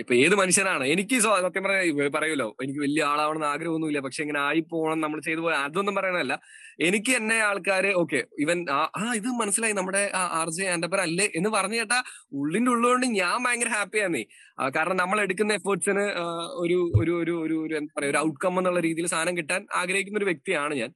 [0.00, 0.84] ഇപ്പൊ ഏത് മനുഷ്യനാണ്?
[0.92, 5.54] എനിക്ക് സത്യം പറഞ്ഞ പറയൂലോ എനിക്ക് വലിയ ആളാവണമെന്ന് ആഗ്രഹമൊന്നുമില്ല പക്ഷെ ഇങ്ങനെ ആയി പോകണം നമ്മൾ ചെയ്തു പോയ
[5.64, 6.34] അതൊന്നും പറയണല്ല
[6.80, 8.80] എനിക്ക് എന്നെ ആൾക്കാര് ഓക്കെ ഇവൻ ആ
[9.18, 10.02] ഇത് മനസ്സിലായി നമ്മുടെ
[10.38, 11.98] ആർ ജെ ആൻഡപ്പർ അല്ലേ എന്ന് പറഞ്ഞു കേട്ടാ
[12.38, 14.24] ഉള്ളിന്റെ ഉള്ളുകൊണ്ട് ഞാൻ ഭയങ്കര ഹാപ്പിയാന്നേ
[14.74, 16.06] കാരണം നമ്മൾ എടുക്കുന്ന എഫേർട്സിന്
[16.62, 20.74] ഒരു ഒരു ഒരു ഒരു എന്താ പറയാ ഒരു ഔട്ട്കം എന്നുള്ള രീതിയിൽ സാധനം കിട്ടാൻ ആഗ്രഹിക്കുന്ന ഒരു വ്യക്തിയാണ്
[20.74, 20.92] ഞാൻ.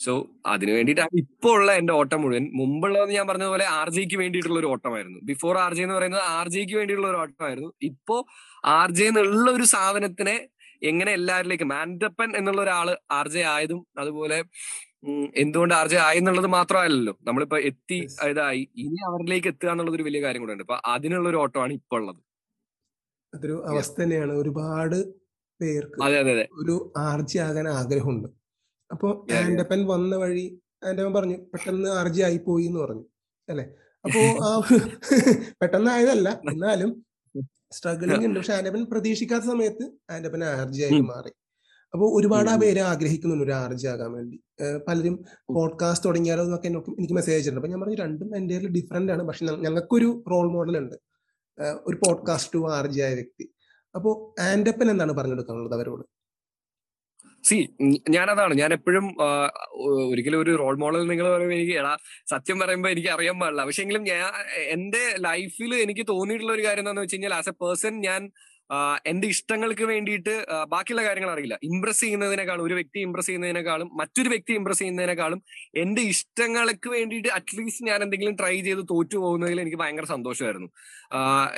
[0.00, 0.12] സോ
[0.46, 2.44] അതിനു വേണ്ടിയിട്ടാണ് ഇപ്പോൾ ഉള്ള എന്റെ ഓട്ടം മുഴുവൻ.
[2.52, 5.18] മുമ്പുള്ളതെന്ന് ഞാൻ പറഞ്ഞതുപോലെ ആർ ജെക്ക് വേണ്ടിയിട്ടുള്ള ഒരു ഓട്ടമായിരുന്നു.
[5.30, 7.70] ബിഫോർ ആർ ജെ എന്ന് പറയുന്നത് ആർ ജെക്ക് വേണ്ടിയിട്ടുള്ള ഒരു ഓട്ടമായിരുന്നു.
[7.82, 8.16] ഇപ്പോ
[8.78, 10.36] ആർ ജെ എന്നുള്ള ഒരു സാധനത്തിനെ
[10.82, 14.38] എങ്ങനെ എല്ലാവരിലേക്കും മാൻഡപ്പൻ എന്നുള്ള ഒരാൾ ആർ ജെ ആയതും അതുപോലെ
[15.36, 17.14] എന്തുകൊണ്ട് ആർ ജെ ആയി എന്നുള്ളത് മാത്രമല്ലല്ലോ.
[17.26, 17.98] നമ്മളിപ്പോ എത്തി
[18.30, 18.62] ഇതായി.
[18.82, 20.64] ഇനി അവരിലേക്ക് എത്തുക എന്നുള്ളത് ഒരു വലിയ കാര്യം കൂടെ ഉണ്ട്.
[20.66, 22.20] അപ്പൊ അതിനുള്ള ഒരു ഓട്ടമാണ് ഇപ്പൊ ഉള്ളത്.
[23.32, 24.32] അതൊരു അവസ്ഥ തന്നെയാണ്.
[24.42, 24.98] ഒരുപാട്
[25.60, 26.46] പേർക്ക് അതെ അതെ അതെ.
[26.62, 26.74] ഒരു
[27.08, 28.28] ആർജി ആകാൻ ആഗ്രഹമുണ്ട്.
[28.92, 33.04] അപ്പോ ആൻഡപ്പൻ വന്ന വഴി ആൻഡപ്പൻ പറഞ്ഞു പെട്ടെന്ന് അർജി ആയി പോയി എന്ന് പറഞ്ഞു.
[33.48, 33.64] അല്ലെ?
[34.04, 34.62] അപ്പോ ആ
[35.62, 37.06] പെട്ടെന്ന് ആയതല്ല എന്നാലും
[37.72, 38.38] സ്ട്രഗിളിംഗ് ഉണ്ട്.
[38.38, 41.32] പക്ഷെ ആൻഡപ്പൻ പ്രതീക്ഷിക്കാത്ത സമയത്ത് ആൻഡപ്പൻ ആർ ജെ ആയി മാറി.
[41.92, 44.40] അപ്പോൾ ഒരുപാട് ആ പേര് ആഗ്രഹിക്കുന്നുണ്ട് ഒരു ആർജി ആകാൻ വേണ്ടി.
[44.88, 49.22] പലരും പോഡ്കാസ്റ്റ് തുടങ്ങിയാലോ എന്നൊക്കെ എനിക്ക് മെസ്സേജ് ചെയ്തിട്ടുണ്ട് അപ്പൊ ഞാൻ പറഞ്ഞു രണ്ടും എന്റെ ഡിഫറെന്റ് ആണ്.
[49.22, 50.94] പക്ഷെ ഞങ്ങൾക്കൊരു റോൾ മോഡൽ ഉണ്ട്.
[51.86, 53.50] ഒരു പോഡ്കാസ്റ്റ് ടു ആർ ആയ വ്യക്തി.
[53.94, 56.15] അപ്പോൾ ആൻഡപ്പൻ എന്താണ് പറഞ്ഞെടുക്കാനുള്ളത് അവരോട്?
[57.48, 57.56] സി
[58.16, 58.54] ഞാനതാണ്.
[58.62, 59.06] ഞാൻ എപ്പോഴും
[60.10, 61.92] ഒരിക്കലും ഒരു റോൾ മോഡൽ നിങ്ങൾ പറയുമ്പോൾ എനിക്ക് എടാ
[62.32, 63.64] സത്യം പറയുമ്പോൾ എനിക്ക് അറിയാൻ പാടില്ല.
[63.68, 64.22] പക്ഷെ എങ്കിലും ഞാൻ
[64.76, 68.22] എന്റെ ലൈഫിൽ എനിക്ക് തോന്നിയിട്ടുള്ള ഒരു കാര്യം എന്താണെന്ന് വെച്ച് കഴിഞ്ഞാൽ ആസ് എ പേഴ്സൺ ഞാൻ
[69.06, 71.58] എന്റെ ഇഷ്ടങ്ങൾക്ക് വേണ്ടിയിട്ട് ബാക്കിയുള്ള കാര്യങ്ങൾ അറിയില്ല.
[71.62, 75.42] ഇംപ്രസ് ചെയ്യുന്നതിനേക്കാളും ഒരു വ്യക്തി ഇംപ്രസ് ചെയ്യുന്നതിനേക്കാളും മറ്റൊരു വ്യക്തി ഇംപ്രസ് ചെയ്യുന്നതിനേക്കാളും
[75.74, 80.68] എന്റെ ഇഷ്ടങ്ങൾക്ക് വേണ്ടിയിട്ട് അറ്റ്ലീസ്റ്റ് ഞാൻ എന്തെങ്കിലും ട്രൈ ചെയ്ത് തോറ്റു പോകുന്നതിൽ എനിക്ക് ഭയങ്കര സന്തോഷമായിരുന്നു.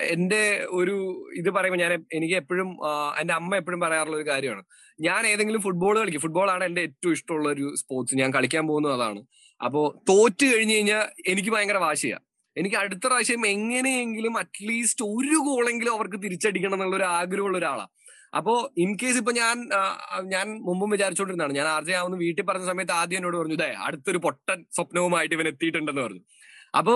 [0.01, 2.79] എന്റെ ഒരു ഇത് പറയുമ്പോൾ ഞാൻ എനിക്ക് എപ്പോഴും
[3.21, 4.65] എന്റെ അമ്മ എപ്പോഴും പറയാറുള്ള ഒരു കാര്യമാണ്.
[5.01, 6.21] ഞാൻ ഏതെങ്കിലും ഫുട്ബോൾ കളിക്കും.
[6.21, 9.21] ഫുട്ബോളാണ് എന്റെ ഏറ്റവും ഇഷ്ടമുള്ള ഒരു സ്പോർട്സ് ഞാൻ കളിക്കാൻ പോകുന്നത് അതാണ്.
[9.65, 12.28] അപ്പോ തോറ്റു കഴിഞ്ഞു കഴിഞ്ഞാൽ എനിക്ക് ഭയങ്കര വാശിയാണ്
[12.59, 17.93] എനിക്ക് അടുത്ത പ്രാവശ്യം എങ്ങനെയെങ്കിലും അറ്റ്ലീസ്റ്റ് ഒരു ഗോളെങ്കിലും അവർക്ക് തിരിച്ചടിക്കണം എന്നുള്ള ഒരു ആഗ്രഹമുള്ള ഒരാളാണ്
[18.37, 19.57] അപ്പോ ഇൻ കേസ് ഇപ്പൊ ഞാൻ
[20.25, 21.55] ഞാൻ മുമ്പും വിചാരിച്ചോണ്ടിരുന്നതാണ്.
[21.55, 26.03] ഞാൻ ആർജെ ആവുന്ന വീട്ടിൽ പറഞ്ഞ സമയത്ത് ആദ്യം എന്നോട് പറഞ്ഞു ഇതേ അടുത്തൊരു പൊട്ടൻ സ്വപ്നവുമായിട്ട് ഇവൻ എത്തിയിട്ടുണ്ടെന്ന്
[26.03, 26.23] പറഞ്ഞു.
[26.79, 26.95] അപ്പോ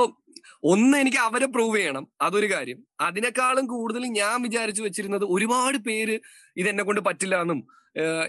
[0.65, 2.05] ഒന്ന് എനിക്ക് അവരെ പ്രൂവ് ചെയ്യണം.
[2.21, 2.79] അതൊരു കാര്യം.
[3.01, 6.21] അതിനേക്കാളും കൂടുതൽ ഞാൻ വിചാരിച്ചു വെച്ചിരുന്നത് ഒരുപാട് പേര്
[6.57, 7.61] ഇതെന്നെ കൊണ്ട് പറ്റില്ല എന്നും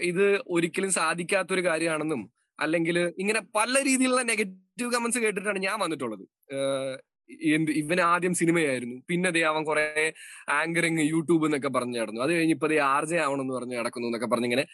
[0.00, 2.22] ഇത് ഒരിക്കലും സാധിക്കാത്തൊരു കാര്യമാണെന്നും
[2.60, 6.24] അല്ലെങ്കിൽ ഇങ്ങനെ പല രീതിയിലുള്ള നെഗറ്റീവ് കമന്റ്സ് കേട്ടിട്ടാണ് ഞാൻ വന്നിട്ടുള്ളത്.
[7.54, 8.96] എന്ത് ഇവൻ ആദ്യം സിനിമയായിരുന്നു.
[9.10, 9.84] പിന്നെ ദേ അവൻ കുറെ
[10.58, 12.20] ആങ്കറിങ് യൂട്യൂബ് എന്നൊക്കെ പറഞ്ഞു നടന്നു.
[12.24, 14.64] അത് കഴിഞ്ഞ് ഇപ്പൊ ദേ ആർ ആവണം എന്ന് പറഞ്ഞ് നടക്കുന്നു എന്നൊക്കെ പറഞ്ഞിങ്ങനെ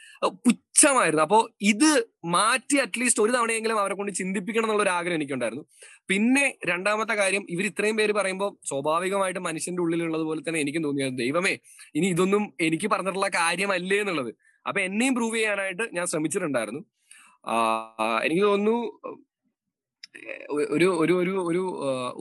[0.46, 1.24] പുച്ഛമായിരുന്നു.
[1.26, 1.38] അപ്പോ
[1.72, 1.90] ഇത്
[2.36, 5.64] മാറ്റി അറ്റ്ലീസ്റ്റ് ഒരു തവണയെങ്കിലും അവരെ കൊണ്ട് ചിന്തിപ്പിക്കണം എന്നുള്ള ഒരു ആഗ്രഹം എനിക്കുണ്ടായിരുന്നു.
[6.12, 11.54] പിന്നെ രണ്ടാമത്തെ കാര്യം ഇവർ ഇത്രയും പേര് പറയുമ്പോൾ സ്വാഭാവികമായിട്ട് മനുഷ്യന്റെ ഉള്ളിലുള്ളത് പോലെ തന്നെ എനിക്കും തോന്നിയത് ദൈവമേ
[11.98, 14.32] ഇനി ഇതൊന്നും എനിക്ക് പറഞ്ഞിട്ടുള്ള കാര്യമല്ലേ എന്നുള്ളത്.
[14.66, 16.82] അപ്പൊ എന്നെയും പ്രൂവ് ചെയ്യാനായിട്ട് ഞാൻ ശ്രമിച്ചിട്ടുണ്ടായിരുന്നു.
[18.26, 18.78] എനിക്ക് തോന്നുന്നു
[20.74, 21.62] ഒരു ഒരു ഒരു ഒരു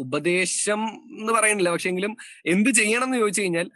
[0.03, 0.81] ഉപദേശം
[1.19, 1.71] എന്ന് പറയുന്നില്ല.
[1.75, 2.13] പക്ഷെങ്കിലും
[2.53, 3.67] എന്ത് ചെയ്യണം എന്ന് ചോദിച്ചു കഴിഞ്ഞാൽ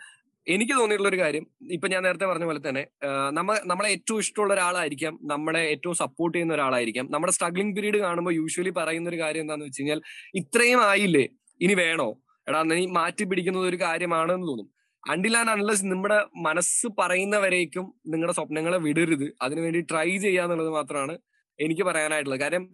[0.48, 1.46] എനിക്ക് തോന്നിയിട്ടുള്ള ഒരു കാര്യം
[1.76, 2.84] ഇപ്പൊ ഞാൻ നേരത്തെ പറഞ്ഞ പോലെ തന്നെ
[3.38, 7.06] നമ്മ നമ്മളെ ഏറ്റവും ഇഷ്ടമുള്ള ഒരാളായിരിക്കാം നമ്മളെ ഏറ്റവും സപ്പോർട്ട് ചെയ്യുന്ന ഒരാളായിരിക്കാം.
[7.12, 10.02] നമ്മുടെ സ്ട്രഗ്ലിംഗ് പീരീഡ് കാണുമ്പോൾ യൂഷ്വലി പറയുന്ന ഒരു കാര്യം എന്താണെന്ന് വെച്ച് കഴിഞ്ഞാൽ
[10.42, 11.26] ഇത്രയും ആയില്ലേ
[11.62, 12.10] ഇനി വേണോ?
[12.48, 14.68] എടാ നീ മാറ്റി പിടിക്കുന്നത് ഒരു കാര്യമാണെന്ന് തോന്നും.
[15.04, 19.28] അണ്ടിൽ ആൻഡ് അൺലെസ് നമ്മുടെ മനസ്സ് പറയുന്നവരേക്കും നിങ്ങളുടെ സ്വപ്നങ്ങളെ വിടരുത്.
[19.46, 21.16] അതിനുവേണ്ടി ട്രൈ ചെയ്യാന്നുള്ളത് മാത്രമാണ്
[21.60, 22.40] എനിക്ക് പറയാനായിട്ടുള്ളത്.
[22.40, 22.70] കാര്യം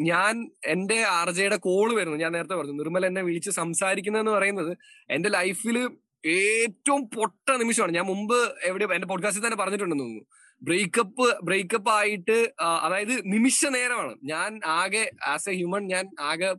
[0.00, 2.16] ഞാൻ എന്റെ ആർ ജെയുടെ കോൾ വരുന്നു.
[2.16, 4.78] ഞാൻ നേരത്തെ പറഞ്ഞു നിർമ്മൽ എന്നെ വിളിച്ച് സംസാരിക്കുന്നതെന്ന് പറയുന്നത്
[5.10, 5.78] എന്റെ ലൈഫിൽ
[6.26, 7.92] ഏറ്റവും പൊട്ട നിമിഷമാണ്.
[7.94, 10.24] ഞാൻ മുമ്പ് എവിടെ എന്റെ പോഡ്കാസ്റ്റിൽ തന്നെ പറഞ്ഞിട്ടുണ്ടെന്ന് തോന്നുന്നു.
[10.62, 14.14] ബ്രേക്കപ്പ് ബ്രേക്കപ്പ് ആയിട്ട് അതായത് നിമിഷ നേരമാണ്.
[14.24, 16.54] ഞാൻ ആകെ ആസ് എ ഹ്യൂമൻ ഞാൻ ആകെ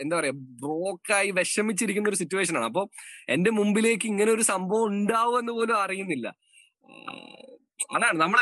[0.00, 2.64] എന്താ പറയാ ബ്രോക്കായി വിഷമിച്ചിരിക്കുന്ന ഒരു സിറ്റുവേഷൻ ആണ്.
[2.64, 2.86] അപ്പൊ
[3.28, 6.28] എന്റെ മുമ്പിലേക്ക് ഇങ്ങനെ ഒരു സംഭവം ഉണ്ടാവും എന്ന് പോലും അറിയുന്നില്ല.
[7.96, 8.38] അതാണ് നമ്മൾ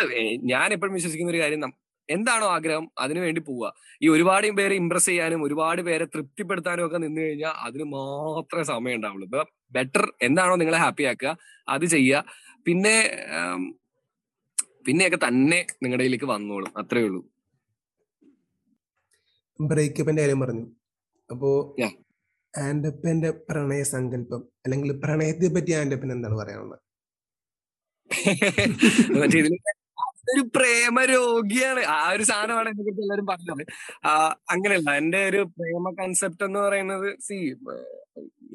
[0.52, 1.83] ഞാൻ എപ്പോഴും വിശ്വസിക്കുന്ന ഒരു കാര്യം.
[2.08, 3.68] എന്താണോ ആഗ്രഹം അതിനു വേണ്ടി പോവുക.
[4.02, 9.26] ഈ ഒരുപാട് പേരെ ഇംപ്രസ് ചെയ്യാനും ഒരുപാട് പേരെ തൃപ്തിപ്പെടുത്താനും ഒക്കെ നിന്ന് കഴിഞ്ഞാൽ അതിന് മാത്രമേ സമയം ഉണ്ടാവുള്ളൂ.
[9.30, 11.32] ഇപ്പൊ ബെറ്റർ എന്താണോ നിങ്ങളെ ഹാപ്പി ആക്കുക
[11.68, 12.24] അത് ചെയ്യുക.
[12.66, 12.96] പിന്നെ
[14.86, 16.72] പിന്നെയൊക്കെ തന്നെ നിങ്ങളുടെ ഇതിലേക്ക് വന്നോളും.
[16.82, 17.20] അത്രേ ഉള്ളൂ.
[19.58, 20.64] ബ്രേക്കപ്പിന്റെ കാര്യം പറഞ്ഞു.
[21.30, 21.50] അപ്പോ
[22.54, 26.80] ആൻഡപ്പന്റെ പ്രണയ സങ്കല്പം അല്ലെങ്കിൽ പ്രണയത്തെ പറ്റി ആൻഡപ്പൻ എന്താണ് പറയാനുള്ളത്?
[29.20, 29.54] മറ്റേ ഇതിൽ
[30.34, 33.62] ഒരു പ്രേമ രോഗിയാണ് ആ ഒരു സാധനമാണ് എന്നെ കുറിച്ച് എല്ലാവരും പറഞ്ഞത്
[34.54, 34.90] അങ്ങനെയല്ല.
[35.02, 37.38] എന്റെ ഒരു പ്രേമ കൺസെപ്റ്റ് എന്ന് പറയുന്നത് സി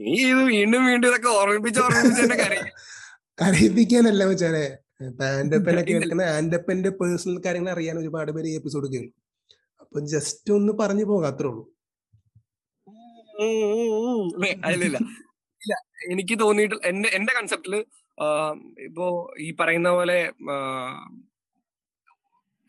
[0.01, 2.69] നീ ഇത് വീണ്ടും വീണ്ടും ഇതൊക്കെ ഓർമ്മിപ്പിച്ച് ഓർമ്മിപ്പിച്ച് എന്നെ കരയും
[3.39, 4.65] കരയിപ്പിക്കാനല്ല വെച്ചാലേ
[5.31, 9.15] ആൻഡപ്പനെ കേൾക്കുന്ന ആൻഡപ്പന്റെ പേഴ്സണൽ കാര്യങ്ങൾ അറിയാൻ ഒരുപാട് പേര് ഈ എപ്പിസോഡ് കേൾക്കും.
[9.83, 11.63] അപ്പൊ ജസ്റ്റ് ഒന്ന് പറഞ്ഞു പോകാം അത്രേ ഉള്ളൂ.
[14.67, 14.97] അല്ലല്ല
[15.61, 15.73] ഇല്ല.
[16.07, 17.75] എനിക്ക് തോന്നിയിട്ട് എന്റെ എന്റെ കൺസെപ്റ്റിൽ
[18.87, 19.05] ഇപ്പോ
[19.45, 20.17] ഈ പറയുന്ന പോലെ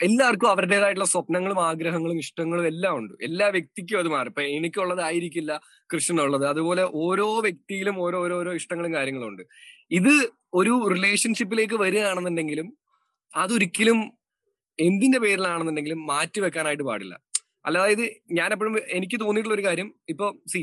[0.01, 3.15] എല്ലാവർക്കും അവരുടേതായിട്ടുള്ള സ്വപ്നങ്ങളും ആഗ്രഹങ്ങളും ഇഷ്ടങ്ങളും എല്ലാം ഉണ്ട്.
[3.23, 4.31] എല്ലാ വ്യക്തിക്കും അത് മാറും.
[4.31, 5.53] ഇപ്പൊ എനിക്കുള്ളതായിരിക്കില്ല
[5.93, 6.47] കൃഷ്ണനുള്ളത്.
[6.47, 9.43] അതുപോലെ ഓരോ വ്യക്തിയിലും ഓരോ ഓരോരോ ഇഷ്ടങ്ങളും കാര്യങ്ങളും ഉണ്ട്.
[9.91, 10.15] ഇത്
[10.55, 12.69] ഒരു റിലേഷൻഷിപ്പിലേക്ക് വരികയാണെന്നുണ്ടെങ്കിലും
[13.35, 13.99] അതൊരിക്കലും
[14.79, 17.15] എന്തിന്റെ പേരിലാണെന്നുണ്ടെങ്കിലും മാറ്റി വെക്കാനായിട്ട് പാടില്ല.
[17.67, 20.63] അല്ലാതെ ഞാൻ എപ്പോഴും എനിക്ക് തോന്നിയിട്ടുള്ള ഒരു കാര്യം ഇപ്പൊ സി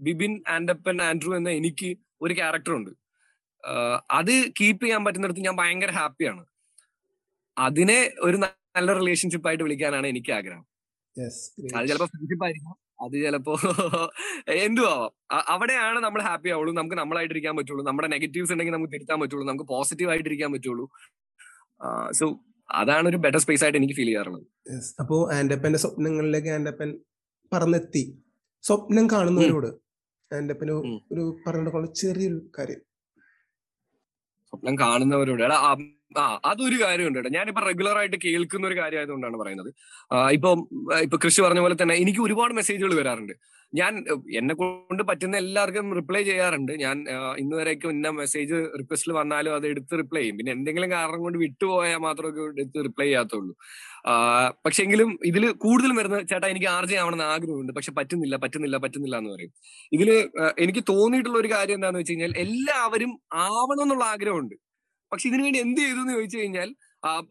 [0.00, 1.88] ബിബിൻ ആൻഡപ്പൻ ആൻഡ്രു എന്ന എനിക്ക്
[2.22, 2.90] ഒരു ക്യാരക്ടർ ഉണ്ട്
[4.10, 6.42] അത് കീപ്പ് ചെയ്യാൻ പറ്റുന്നിടത്ത് ഞാൻ ഭയങ്കര ഹാപ്പിയാണ്.
[7.56, 10.64] അതിനെ ഒരു നല്ല റിലേഷൻഷിപ്പ് ആയിട്ട് വിളിക്കാനാണ് എനിക്ക് ആഗ്രഹം
[11.76, 12.74] അത് ചിലപ്പോ ഫ്രണ്ട്ഷിപ്പ് ആയിരിക്കും.
[13.04, 13.54] അത് ചിലപ്പോ
[14.66, 15.10] എന്തു ആവാം
[15.48, 16.72] അവിടെയാണ് നമ്മൾ ഹാപ്പി ആവുള്ളൂ.
[16.74, 17.84] നമുക്ക് നമ്മളായിട്ടിരിക്കാൻ പറ്റുള്ളൂ.
[17.84, 19.46] നമ്മുടെ നെഗറ്റീവ്സ് ഉണ്ടെങ്കിൽ നമുക്ക് തിരുത്താൻ പറ്റുള്ളൂ.
[19.48, 20.86] നമുക്ക് പോസിറ്റീവ് ആയിട്ടിരിക്കാൻ പറ്റുള്ളൂ.
[22.12, 22.26] സോ
[22.68, 24.46] അതാണ് ഒരു ബെറ്റർ സ്പേസ് ആയിട്ട് എനിക്ക് ഫീൽ ചെയ്യാറുള്ളത്.
[25.00, 26.90] അപ്പോ ആൻഡപ്പന്റെ സ്വപ്നങ്ങളിലേക്ക് ആൻഡപ്പൻ
[27.52, 28.04] പറന്നെത്തി.
[28.64, 29.70] സ്വപ്നം കാണുന്നവരോട്
[30.30, 30.72] ആൻഡപ്പന്
[31.12, 32.82] ഒരു പറഞ്ഞിട്ടുള്ള ചെറിയൊരു കാര്യം.
[34.52, 35.58] സ്വപ്നം കാണുന്നവരോട് എടാ
[36.22, 37.30] ആ അതൊരു കാര്യമുണ്ട് കേട്ടോ.
[37.36, 39.70] ഞാനിപ്പോ റെഗുലർ ആയിട്ട് കേൾക്കുന്ന ഒരു കാര്യമായതുകൊണ്ടാണ് പറയുന്നത്.
[40.36, 40.50] ഇപ്പൊ
[41.06, 43.34] ഇപ്പൊ കൃഷി പറഞ്ഞ പോലെ തന്നെ എനിക്ക് ഒരുപാട് മെസ്സേജുകൾ വരാറുണ്ട്.
[43.80, 43.92] ഞാൻ
[44.38, 46.72] എന്നെ കൊണ്ട് പറ്റുന്ന എല്ലാവർക്കും റിപ്ലൈ ചെയ്യാറുണ്ട്.
[46.82, 46.96] ഞാൻ
[47.42, 50.36] ഇന്ന് വരേക്കും ഇന്ന മെസ്സേജ് റിക്വസ്റ്റിൽ വന്നാലും അത് എടുത്ത് റിപ്ലൈ ചെയ്യും.
[50.38, 53.54] പിന്നെ എന്തെങ്കിലും കാരണം കൊണ്ട് വിട്ടുപോയാൽ മാത്രമേ എടുത്ത് റിപ്ലൈ ചെയ്യാത്തുള്ളൂ.
[54.66, 57.72] പക്ഷെങ്കിലും ഇതിൽ കൂടുതൽ വരുന്ന ചേട്ടാ എനിക്ക് ആർജെ ആവണമെന്ന് ആഗ്രഹമുണ്ട്.
[57.78, 59.52] പക്ഷെ പറ്റുന്നില്ല പറ്റുന്നില്ല പറ്റുന്നില്ല എന്ന് പറയും.
[59.98, 60.10] ഇതിൽ
[60.64, 63.12] എനിക്ക് തോന്നിയിട്ടുള്ള ഒരു കാര്യം എന്താണെന്ന് വെച്ച് കഴിഞ്ഞാൽ എല്ലാവരും
[63.48, 64.56] ആവണം എന്നുള്ള ആഗ്രഹമുണ്ട്.
[65.12, 66.68] പക്ഷെ ഇതിനു വേണ്ടി എന്ത് ചെയ്തു എന്ന് ചോദിച്ചു കഴിഞ്ഞാൽ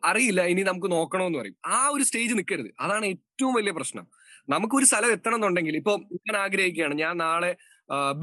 [0.10, 1.56] അറിയില്ല ഇനി നമുക്ക് നോക്കണമെന്ന് പറയും.
[1.76, 4.06] ആ ഒരു സ്റ്റേജ് നിൽക്കരുത് അതാണ് ഏറ്റവും വലിയ പ്രശ്നം.
[4.54, 5.94] നമുക്കൊരു സ്ഥലം എത്തണം എന്നുണ്ടെങ്കിൽ ഇപ്പൊ
[6.28, 7.52] ഞാൻ ആഗ്രഹിക്കുകയാണ് ഞാൻ നാളെ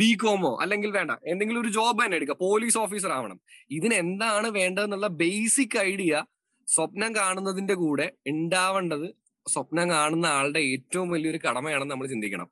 [0.01, 3.39] ബി കോമോ അല്ലെങ്കിൽ വേണ്ട എന്തെങ്കിലും ഒരു ജോബ് തന്നെ എടുക്കുക പോലീസ് ഓഫീസർ ആവണം.
[3.71, 6.23] ഇതിന് എന്താണ് വേണ്ടതെന്നുള്ള ബേസിക് ഐഡിയ
[6.69, 9.09] സ്വപ്നം കാണുന്നതിന്റെ കൂടെ ഉണ്ടാവേണ്ടത്
[9.47, 12.49] സ്വപ്നം കാണുന്ന ആളുടെ ഏറ്റവും വലിയൊരു കടമയാണെന്ന് നമ്മൾ ചിന്തിക്കണം.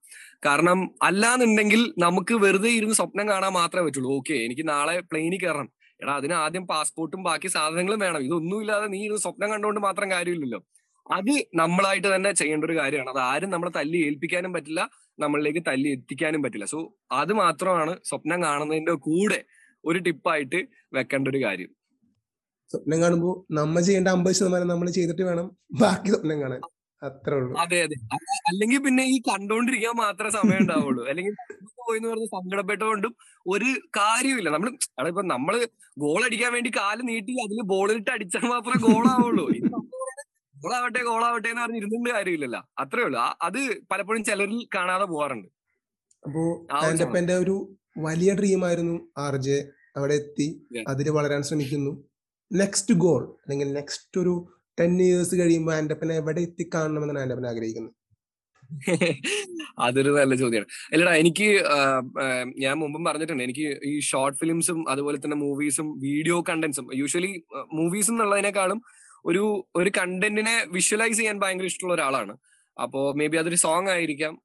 [0.47, 4.11] കാരണം അല്ലാന്നുണ്ടെങ്കിൽ നമുക്ക് വെറുതെ ഇരുന്ന് സ്വപ്നം കാണാൻ മാത്രമേ പറ്റുള്ളൂ.
[4.19, 5.71] ഓക്കെ എനിക്ക് നാളെ പ്ലെയിനിൽ കയറണം.
[6.01, 8.23] എടാ അതിന് ആദ്യം പാസ്പോർട്ടും ബാക്കി സാധനങ്ങളും വേണം.
[8.29, 10.61] ഇതൊന്നുമില്ലാതെ നീ ഇരുന്ന് സ്വപ്നം കണ്ടുകൊണ്ട് മാത്രം കാര്യമില്ലല്ലോ.
[11.07, 13.11] അത് നമ്മളായിട്ട് തന്നെ ചെയ്യേണ്ട ഒരു കാര്യമാണ്.
[13.11, 14.81] അത് ആരും നമ്മളെ തല്ലി ഏൽപ്പിക്കാനും പറ്റില്ല
[15.19, 16.67] നമ്മളിലേക്ക് തല്ലി എത്തിക്കാനും പറ്റില്ല.
[16.67, 16.81] സോ
[17.21, 19.39] അത് മാത്രമാണ് സ്വപ്നം കാണുന്നതിന്റെ കൂടെ
[19.85, 20.61] ഒരു ടിപ്പായിട്ട്
[20.93, 21.71] വെക്കേണ്ട ഒരു കാര്യം.
[22.71, 25.47] സ്വപ്നം കാണുമ്പോൾ നമ്മൾ ചെയ്യേണ്ട അമ്പത് ശതമാനം നമ്മൾ ചെയ്തിട്ട് വേണം
[25.83, 26.63] ബാക്കി സ്വപ്നം കാണാൻ.
[27.03, 27.53] അത്രേ ഉള്ളൂ.
[27.63, 27.97] അതെ അതെ.
[28.49, 31.03] അല്ലെങ്കിൽ പിന്നെ ഈ കണ്ടോണ്ടിരിക്കാൻ മാത്രമേ സമയം ഉണ്ടാവുള്ളൂ.
[31.11, 31.35] അല്ലെങ്കിൽ
[31.81, 33.13] പോയി എന്ന് പറഞ്ഞ് സങ്കടപ്പെട്ടുകൊണ്ടും
[33.47, 34.69] ഒരു കാര്യമില്ല നമ്മൾ
[35.13, 35.55] ഇപ്പൊ നമ്മൾ
[36.05, 39.45] ഗോൾ അടിക്കാൻ വേണ്ടി കാൽ നീട്ടി അതിൽ ബോളിലിട്ട് അടിച്ചാൽ മാത്രമേ ഗോളാവുള്ളൂ
[40.63, 42.61] ഗോളാവട്ടെ ഗോളാവട്ടെ എന്ന് പറഞ്ഞ് ഇരുന്നിട്ട് കാര്യമില്ലല്ലോ.
[42.83, 43.21] അത്രേ ഉള്ളൂ.
[43.47, 43.61] അത്
[43.93, 45.49] പലപ്പോഴും ചിലരിൽ കാണാതെ പോവാറുണ്ട്.
[46.25, 47.57] അപ്പോ എന്റെ ഒരു
[48.07, 49.59] വലിയ ഡ്രീം ആയിരുന്നു ആർ ജെ
[49.97, 50.49] അവിടെ എത്തി.
[50.89, 51.93] അതിൽ വളരാൻ ശ്രമിക്കുന്നു.
[52.51, 54.35] നെക്സ്റ്റ് ഗോൾ അല്ലെങ്കിൽ നെക്സ്റ്റ് ഒരു
[54.81, 57.95] ടെൻ ഇയേഴ്സ് കഴിയുമ്പോൾ ആൻഡപ്പനെ എവിടെ എത്തിക്കാണണമെന്നാണ് ആൻഡപ്പൻ ആഗ്രഹിക്കുന്നത്.
[59.79, 61.49] അതൊരു നല്ല ചോദ്യമാണ് അല്ലടാ എനിക്ക്
[62.65, 63.43] ഞാൻ മുമ്പും പറഞ്ഞിട്ടുണ്ട്.
[63.45, 67.33] എനിക്ക് ഈ ഷോർട്ട് ഫിലിംസും അതുപോലെ തന്നെ മൂവീസും വീഡിയോ കണ്ടന്റ്സും യൂഷ്വലി
[67.79, 68.81] മൂവീസ് എന്നുള്ളതിനേക്കാളും
[69.27, 72.37] ഒരു ഒരു കണ്ടന്റിനെ വിഷ്വലൈസ് ചെയ്യാൻ ഭയങ്കര ഇഷ്ടമുള്ള ഒരാളാണ്.
[72.83, 74.43] അപ്പോ മേ ബി അതൊരു സോങ് ആയിരിക്കാം.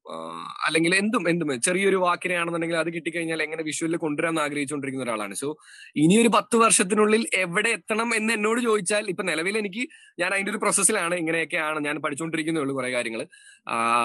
[0.66, 1.60] അല്ലെങ്കിൽ എന്തും എന്തും.
[1.60, 5.34] ചെറിയൊരു വാക്കിനെയാണെന്നുണ്ടെങ്കിൽ അത് കിട്ടിക്കഴിഞ്ഞാൽ എങ്ങനെ വിഷ്വലിൽ കൊണ്ടുവരാൻ ആഗ്രഹിച്ചുകൊണ്ടിരിക്കുന്ന ഒരാളാണ്.
[5.34, 5.56] സോ
[5.96, 10.58] ഇനി ഒരു പത്ത് വർഷത്തിനുള്ളിൽ എവിടെ എത്തണം എന്ന് എന്നോട് ചോദിച്ചാൽ ഇപ്പൊ നിലവിൽ എനിക്ക് ഞാൻ അതിന്റെ ഒരു
[10.58, 13.26] പ്രോസസ്സിലാണ് ഇങ്ങനെയൊക്കെയാണ് ഞാൻ പഠിച്ചുകൊണ്ടിരിക്കുന്നുള്ളൂ കുറെ കാര്യങ്ങൾ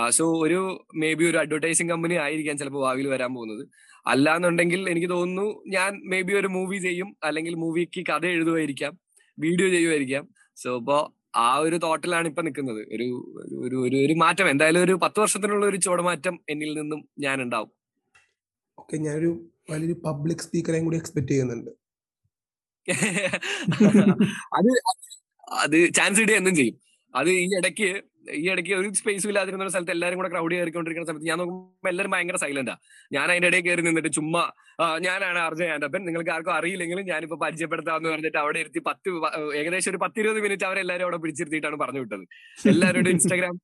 [0.10, 3.68] സോ ഒരു മേ ബി ഒരു അഡ്വർടൈസിങ് കമ്പനി ആയിരിക്കാം ചിലപ്പോൾ ഭാവിയിൽ വരാൻ പോകുന്നത്.
[4.08, 9.00] അല്ലാന്നുണ്ടെങ്കിൽ എനിക്ക് തോന്നുന്നു ഞാൻ മേ ബി ഒരു മൂവി ചെയ്യും അല്ലെങ്കിൽ മൂവിക്ക് കഥ എഴുതുമായിരിക്കാം
[9.40, 10.37] വീഡിയോ ചെയ്യുമായിരിക്കാം.
[10.58, 10.98] സോ ഇപ്പോ
[11.40, 13.08] ആ ഒരു തോട്ടിലാണ് ഇപ്പൊ നിൽക്കുന്നത് ഒരു
[13.64, 14.48] ഒരു ഒരു ഒരു മാറ്റം.
[14.50, 17.72] എന്തായാലും ഒരു പത്ത് വർഷത്തിനുള്ള ഒരു ചുവടുമാറ്റം എന്നിൽ നിന്നും ഞാൻ ഉണ്ടാവും
[18.78, 19.32] ഓക്കെ ഞാനൊരു
[19.72, 21.72] വലിയൊരു പബ്ലിക് സ്പീക്കറേയും കൂടി എക്സ്പെക്ട് ചെയ്യുന്നുണ്ട്.
[24.58, 24.70] അത്
[25.58, 26.76] അത് ചാൻസ് ഇടുക എന്നും ചെയ്യും.
[27.14, 27.90] അത് ഈ ഇടയ്ക്ക്
[28.42, 32.14] ഈ ഇടയ്ക്ക് ഒരു സ്പേസും ഇല്ലാതിരുന്ന ഒരു സ്ഥലത്ത് എല്ലാവരും കൂടെ ക്രൗഡ് കയറിക്കൊണ്ടിരിക്കുന്ന സമയത്ത് ഞാൻ നോക്കുമ്പോൾ എല്ലാവരും
[32.16, 32.76] ഭയങ്കര സൈലന്റാ
[33.16, 34.44] ഞാൻ അതിന്റെ ഇടയിൽ കയറി നിന്നിട്ട് ചുമ്മാ
[35.06, 39.10] ഞാനാണ് അർജുൻ ആൻഡപ്പൻ നിങ്ങൾക്ക് ആർക്കും അറിയില്ലെങ്കിലും ഞാനിപ്പോ പരിചയപ്പെടുത്താന്ന് പറഞ്ഞിട്ട് അവിടെ ഇരുത്തി പത്ത്
[39.62, 42.26] ഏകദേശം ഒരു പത്തിരുപത് മിനിറ്റ് അവരെല്ലാരും അവിടെ പിടിച്ചിരുത്തിയിട്ടാണ് പറഞ്ഞു വിട്ടത്.
[42.74, 43.56] എല്ലാവരുടെ ഇൻസ്റ്റാഗ്രാം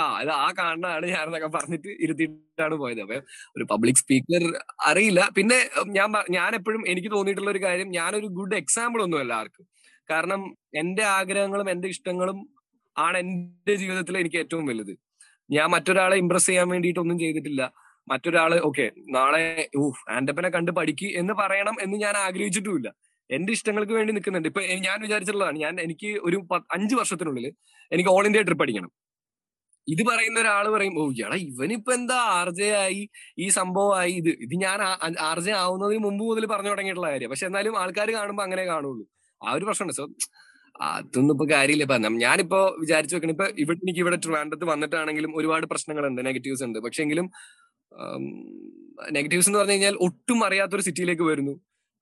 [0.00, 3.00] ആ അത് ആ കാണാനാണ് ഞാനെന്നൊക്കെ പറഞ്ഞിട്ട് ഇരുത്തിയിട്ടാണ് പോയത്.
[3.04, 3.16] അപ്പൊ
[3.56, 4.42] ഒരു പബ്ലിക് സ്പീക്കർ
[4.90, 5.20] അറിയില്ല.
[5.36, 5.58] പിന്നെ
[5.98, 9.66] ഞാൻ ഞാൻ എപ്പോഴും എനിക്ക് തോന്നിയിട്ടുള്ള ഒരു കാര്യം ഞാനൊരു ഗുഡ് എക്സാമ്പിൾ ഒന്നുമല്ല ആർക്കും.
[10.08, 10.42] കാരണം
[10.80, 12.38] എന്റെ ആഗ്രഹങ്ങളും എന്റെ ഇഷ്ടങ്ങളും
[12.96, 14.94] ആണ് എന്റെ ജീവിതത്തിൽ എനിക്ക് ഏറ്റവും വലുത്.
[15.50, 17.62] ഞാൻ മറ്റൊരാളെ ഇമ്പ്രസ് ചെയ്യാൻ വേണ്ടിയിട്ട് ഒന്നും ചെയ്തിട്ടില്ല.
[18.08, 22.88] മറ്റൊരാൾ ഓക്കെ നാളെ ഊഹ് ആൻഡപ്പനെ കണ്ട് പഠിക്ക് എന്ന് പറയണം എന്ന് ഞാൻ ആഗ്രഹിച്ചിട്ടുമില്ല.
[23.30, 24.48] എന്റെ ഇഷ്ടങ്ങൾക്ക് വേണ്ടി നിൽക്കുന്നുണ്ട്.
[24.48, 26.38] ഇപ്പൊ ഞാൻ വിചാരിച്ചിട്ടുള്ളതാണ് ഞാൻ എനിക്ക് ഒരു
[26.76, 27.46] അഞ്ചു വർഷത്തിനുള്ളിൽ
[27.92, 28.90] എനിക്ക് ഓൾ ഇന്ത്യ ട്രിപ്പ് അടിക്കണം.
[29.88, 33.02] ഇത് പറയുന്ന ഒരാൾ പറയും ഓ എടാ ഇവനിപ്പോ എന്താ ആർ ജെ ആയി
[33.38, 34.80] ഈ സംഭവമായി ഇത് ഇത് ഞാൻ
[35.30, 37.30] ആർ ജെ ആവുന്നതിന് മുമ്പ് മുതൽ പറഞ്ഞു തുടങ്ങിയിട്ടുള്ള കാര്യം.
[37.30, 39.04] പക്ഷെ എന്നാലും ആൾക്കാർ കാണുമ്പോൾ അങ്ങനെ കാണുള്ളൂ.
[39.40, 39.96] ആ ഒരു പ്രശ്നമുണ്ട്.
[39.96, 40.04] സോ
[40.80, 41.84] അതൊന്നും ഇപ്പൊ കാര്യമില്ല.
[41.84, 46.78] ഇപ്പൊ ഞാനിപ്പോ വിചാരിച്ചു വെക്കണം ഇപ്പൊ ഇവിടെ എനിക്ക് ഇവിടെ ട്രിവാൻഡത്ത് വന്നിട്ടാണെങ്കിലും ഒരുപാട് പ്രശ്നങ്ങളുണ്ട് നെഗറ്റീവ്സ് ഉണ്ട്.
[46.78, 47.28] പക്ഷെ എങ്കിലും
[49.16, 51.54] നെഗറ്റീവ്സ് എന്ന് പറഞ്ഞു കഴിഞ്ഞാൽ ഒട്ടും അറിയാത്തൊരു സിറ്റിയിലേക്ക് വരുന്നു.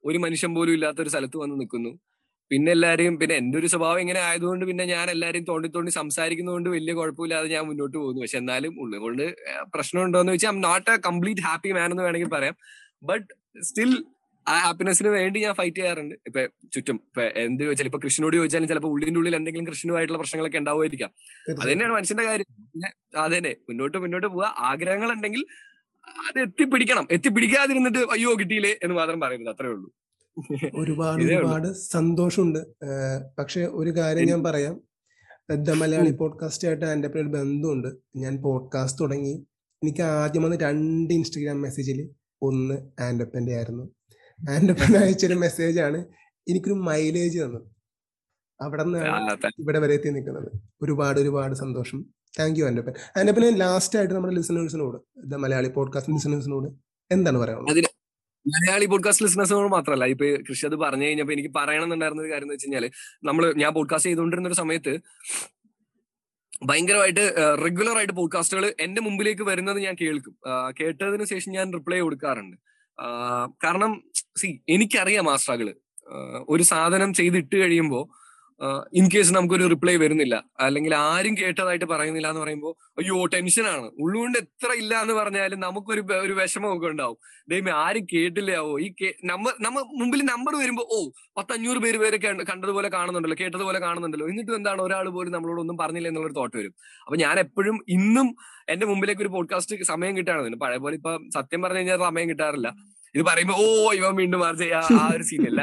[0.04, 1.92] ഒരു മനുഷ്യൻ പോലും ഇല്ലാത്ത ഒരു സ്ഥലത്ത് വന്ന് നിൽക്കുന്നു.
[2.50, 6.92] പിന്നെ എല്ലാരെയും പിന്നെ എന്റെ ഒരു സ്വഭാവം ഇങ്ങനെ ആയതുകൊണ്ട് പിന്നെ ഞാൻ എല്ലാരെയും തോണ്ടി തോണ്ടി സംസാരിക്കുന്നതുകൊണ്ട് വലിയ
[6.94, 8.20] കുഴപ്പമില്ലാതെ ഞാൻ മുന്നോട്ട് പോകുന്നു.
[8.20, 9.34] പക്ഷെ എന്നാലും ഉള്ളുകൊണ്ട്
[9.74, 12.56] പ്രശ്നമുണ്ടോ എന്ന് വെച്ചാൽ I not a complete happy man എന്ന് വേണമെങ്കിൽ പറയാം.
[13.02, 13.26] ബട്ട്
[13.62, 14.04] സ്റ്റിൽ
[14.48, 16.14] ആ ഹാപ്പിനെസ്സിന് വേണ്ടി ഞാൻ ഫൈറ്റ് ചെയ്യാറുണ്ട്.
[16.14, 16.94] ഇപ്പൊ ചുറ്റും.
[16.94, 21.11] ഇപ്പൊ എന്ത് ചോദിച്ചാൽ ഇപ്പൊ കൃഷ്ണനോട് ചോദിച്ചാലും ചിലപ്പോൾ ഉള്ളിന്റെ ഉള്ളിൽ എന്തെങ്കിലും കൃഷ്ണനുമായിട്ടുള്ള പ്രശ്നങ്ങളൊക്കെ ഉണ്ടാവുമായിരിക്കാം.
[21.62, 22.46] അത് തന്നെയാണ് മനുഷ്യന്റെ കാര്യം.
[23.16, 23.50] അത് തന്നെ.
[23.50, 24.54] മുന്നോട്ട് മുന്നോട്ട് പോവുക.
[24.59, 25.44] ആഗ്രഹങ്ങൾ ഉണ്ടെങ്കിൽ
[26.09, 27.09] അത് എത്തിപ്പിടിക്കണം.
[27.11, 29.54] എത്തിപ്പിടിക്കാതിരുന്നിട്ട് അയ്യോ കിട്ടിയില്ലേ എന്ന് മാത്രം പറയുന്നത്.
[29.54, 29.94] അത്രേ ഉള്ളൂ.
[30.74, 32.59] ഒരുപാട് ഒരുപാട് സന്തോഷമുണ്ട്.
[33.38, 34.80] പക്ഷെ ഒരു കാര്യം ഞാൻ പറയാം.
[35.54, 37.88] ദ മലയാളി പോഡ്കാസ്റ്റ് ആയിട്ട് എന്റെ ഒരു ബന്ധമുണ്ട്.
[38.16, 39.46] ഞാൻ പോഡ്കാസ്റ്റ് തുടങ്ങി.
[39.83, 42.11] എനിക്ക് ആദ്യം വന്ന് രണ്ട് ഇൻസ്റ്റഗ്രാം മെസ്സേജിൽ
[42.42, 43.90] ഒന്ന് ആൻഡപ്പന്റെ ആയിരുന്നു
[44.50, 45.98] ആൻഡപ്പൻ അയച്ചൊരു മെസ്സേജ് ആണ്.
[46.48, 47.68] എനിക്കൊരു മൈലേജ് തന്നത്
[48.62, 50.50] അവിടെ നിന്നാണ് ഇവിടെ വരെ എത്തി നിൽക്കുന്നത്.
[50.83, 52.04] ഒരുപാട് ഒരുപാട് സന്തോഷം.
[52.40, 56.68] താങ്ക് യു ആൻഡപ്പൻ ആൻഡപ്പന് ലാസ്റ്റ് ആയിട്ട് നമ്മുടെ ലിസണേഴ്സിനോട് ദ മലയാളി പോഡ്കാസ്റ്റ് ലിസണേഴ്സിനോട്
[57.12, 57.78] എന്താണ് പറയാനുള്ളത്?
[58.46, 62.66] മലയാളി പോഡ്കാസ്റ്റ് ലിസണേഴ്സിനോട് മാത്രമല്ല ഇപ്പൊ കൃഷി അത് പറഞ്ഞു കഴിഞ്ഞപ്പോ എനിക്ക് പറയണമെന്നുണ്ടായിരുന്ന ഒരു കാര്യം എന്ന് വെച്ച്
[62.66, 62.90] കഴിഞ്ഞാൽ
[63.25, 65.00] നമ്മൾ ഞാൻ പോഡ്കാസ്റ്റ് ചെയ്തുകൊണ്ടിരുന്ന ഒരു സമയത്ത്
[66.64, 70.37] ഭയങ്കരമായിട്ട് റെഗുലർ ആയിട്ട് പോഡ്കാസ്റ്റുകൾ എന്റെ മുമ്പിലേക്ക് വരുന്നത് ഞാൻ കേൾക്കും.
[70.81, 72.56] കേട്ടതിന് ശേഷം ഞാൻ റിപ്ലൈ കൊടുക്കാറുണ്ട്.
[73.64, 74.04] കാരണം
[74.37, 75.74] സി എനിക്കറിയാം ആ സ്ട്രഗിൾ
[76.48, 78.24] ഒരു സാധനം ചെയ്തിട്ട് കഴിയുമ്പോൾ
[78.94, 80.44] ഇൻ കേസ് നമുക്കൊരു റിപ്ലൈ വരുന്നില്ല.
[80.60, 86.32] അല്ലെങ്കിൽ ആരും കേട്ടതായിട്ട് പറയുന്നില്ല എന്ന് പറയുമ്പോൾ അയ്യോ ടെൻഷനാണ് ഉള്ളുകൊണ്ട് എത്ര ഇല്ല എന്ന് പറഞ്ഞാലും നമുക്കൊരു ഒരു
[86.32, 87.18] വിഷമമൊക്കെ ഉണ്ടാവും.
[87.48, 88.80] ദൈവം ആരും കേട്ടില്ലാവോ?
[88.80, 94.28] ഈ നമ്പർ നമ്മ മുമ്പിൽ നമ്പർ വരുമ്പോൾ ഓ പത്തഞ്ഞൂറ് പേര് പേര് കണ്ടതുപോലെ കാണുന്നുണ്ടല്ലോ കേട്ടതുപോലെ കാണുന്നുണ്ടല്ലോ.
[94.28, 94.82] എന്നിട്ടും എന്താണ്?
[94.82, 96.74] ഒരാൾ പോലും നമ്മളോട് ഒന്നും പറഞ്ഞില്ല എന്നുള്ളൊരു തോട്ട് വരും.
[97.06, 98.37] അപ്പൊ ഞാൻ എപ്പോഴും ഇന്നും
[98.68, 102.74] എന്റെ മുമ്പിലേക്ക് ഒരു പോഡ്കാസ്റ്റ് സമയം കിട്ടാണ് പഴയ പോലെ ഇപ്പൊ സത്യം പറഞ്ഞു കഴിഞ്ഞാൽ സമയം കിട്ടാറില്ല.
[103.15, 105.62] ഇത് പറയുമ്പോ ഓ ഇവ വീണ്ടും മാർച്ച് ആ ഒരു സീൻ അല്ല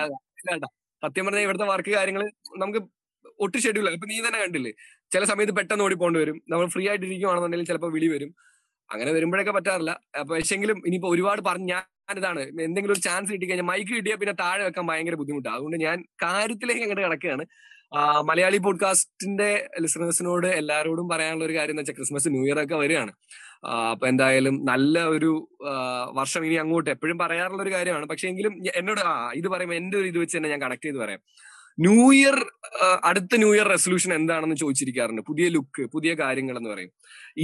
[1.03, 2.23] സത്യം പറഞ്ഞാൽ ഇവിടുത്തെ വർക്ക് കാര്യങ്ങൾ
[2.57, 2.79] നമുക്ക്
[3.39, 4.71] ഒട്ടും ഷെഡ്യൂൾ ഇപ്പൊ നീ തന്നെ കണ്ടില്ലേ?
[5.11, 6.37] ചില സമയത്ത് പെട്ടെന്ന് ഓടിപ്പോണ്ട് വരും.
[6.49, 8.31] നമ്മൾ ഫ്രീ ആയിട്ട് ഇരിക്കുവാണെന്നുണ്ടെങ്കിൽ ചിലപ്പോൾ വിളി വരും.
[8.89, 9.91] അങ്ങനെ വരുമ്പോഴൊക്കെ പറ്റാറില്ല.
[10.19, 11.83] അപ്പൊ പക്ഷെങ്കിലും ഇനിയിപ്പോ ഒരുപാട് പറഞ്ഞു ഞാൻ
[12.17, 12.41] ഇതാണ്.
[12.67, 16.83] എന്തെങ്കിലും ഒരു ചാൻസ് കിട്ടി കഴിഞ്ഞാൽ മൈക്ക് കിട്ടിയാൽ പിന്നെ താഴെ വെക്കാൻ ഭയങ്കര ബുദ്ധിമുട്ടാണ് അതുകൊണ്ട് ഞാൻ കാര്യത്തിലേക്ക്
[16.83, 17.45] അങ്ങോട്ട് കിടക്കുകയാണ്.
[18.29, 19.49] മലയാളി പോഡ്കാസ്റ്റിന്റെ
[19.83, 23.11] ലിസണേഴ്സിനോട് എല്ലാവരോടും പറയാനുള്ള ഒരു കാര്യം എന്ന് വെച്ചാൽ ക്രിസ്മസ് ന്യൂ ഇയർ ഒക്കെ വരികയാണ്.
[23.63, 25.31] അപ്പൊ എന്തായാലും നല്ല ഒരു
[26.19, 28.05] വർഷം ഇനി അങ്ങോട്ട് എപ്പോഴും പറയാറുള്ള ഒരു കാര്യമാണ്.
[28.11, 31.21] പക്ഷെ എങ്കിലും എന്നോട് ആ ഇത് പറയുമ്പോൾ എന്റെ ഒരു ഇത് വെച്ച് തന്നെ ഞാൻ കണക്ട് ചെയ്ത് പറയാം.
[31.77, 32.37] ന്യൂ ഇയർ
[33.09, 35.21] അടുത്ത ന്യൂ ഇയർ റെസൊല്യൂഷൻ എന്താണെന്ന് ചോദിച്ചിരിക്കാറുണ്ട്.
[35.29, 36.91] പുതിയ ലുക്ക് പുതിയ കാര്യങ്ങൾ എന്ന് പറയും.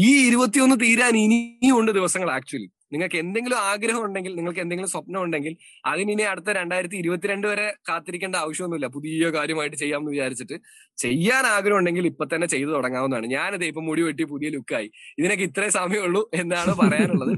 [0.05, 6.21] ഈ ഇരുപത്തിയൊന്ന് തീരാൻ ഇനിയും ദിവസങ്ങൾ ആക്ച്വലി നിങ്ങൾക്ക് എന്തെങ്കിലും ആഗ്രഹം ഉണ്ടെങ്കിൽ നിങ്ങൾക്ക് എന്തെങ്കിലും സ്വപ്നം ഉണ്ടെങ്കിൽ അതിനി
[6.21, 8.87] അടുത്ത രണ്ടായിരത്തി ഇരുപത്തിരണ്ട് വരെ കാത്തിരിക്കേണ്ട ആവശ്യമൊന്നുമില്ല.
[8.87, 10.53] പുതിയ കാര്യമായിട്ട് ചെയ്യാമെന്ന് വിചാരിച്ചിട്ട്
[10.97, 13.27] ചെയ്യാൻ ആഗ്രഹം ഉണ്ടെങ്കിൽ ഇപ്പൊ തന്നെ ചെയ്തു തുടങ്ങാവുന്നതാണ്.
[13.27, 17.33] ഞാനിത് ഇപ്പൊ മുടി വെട്ടി പുതിയ ലുക്കായി ഇതിനൊക്കെ ഇത്രേ സമയമുള്ളൂ എന്നാണ് പറയാനുള്ളത്.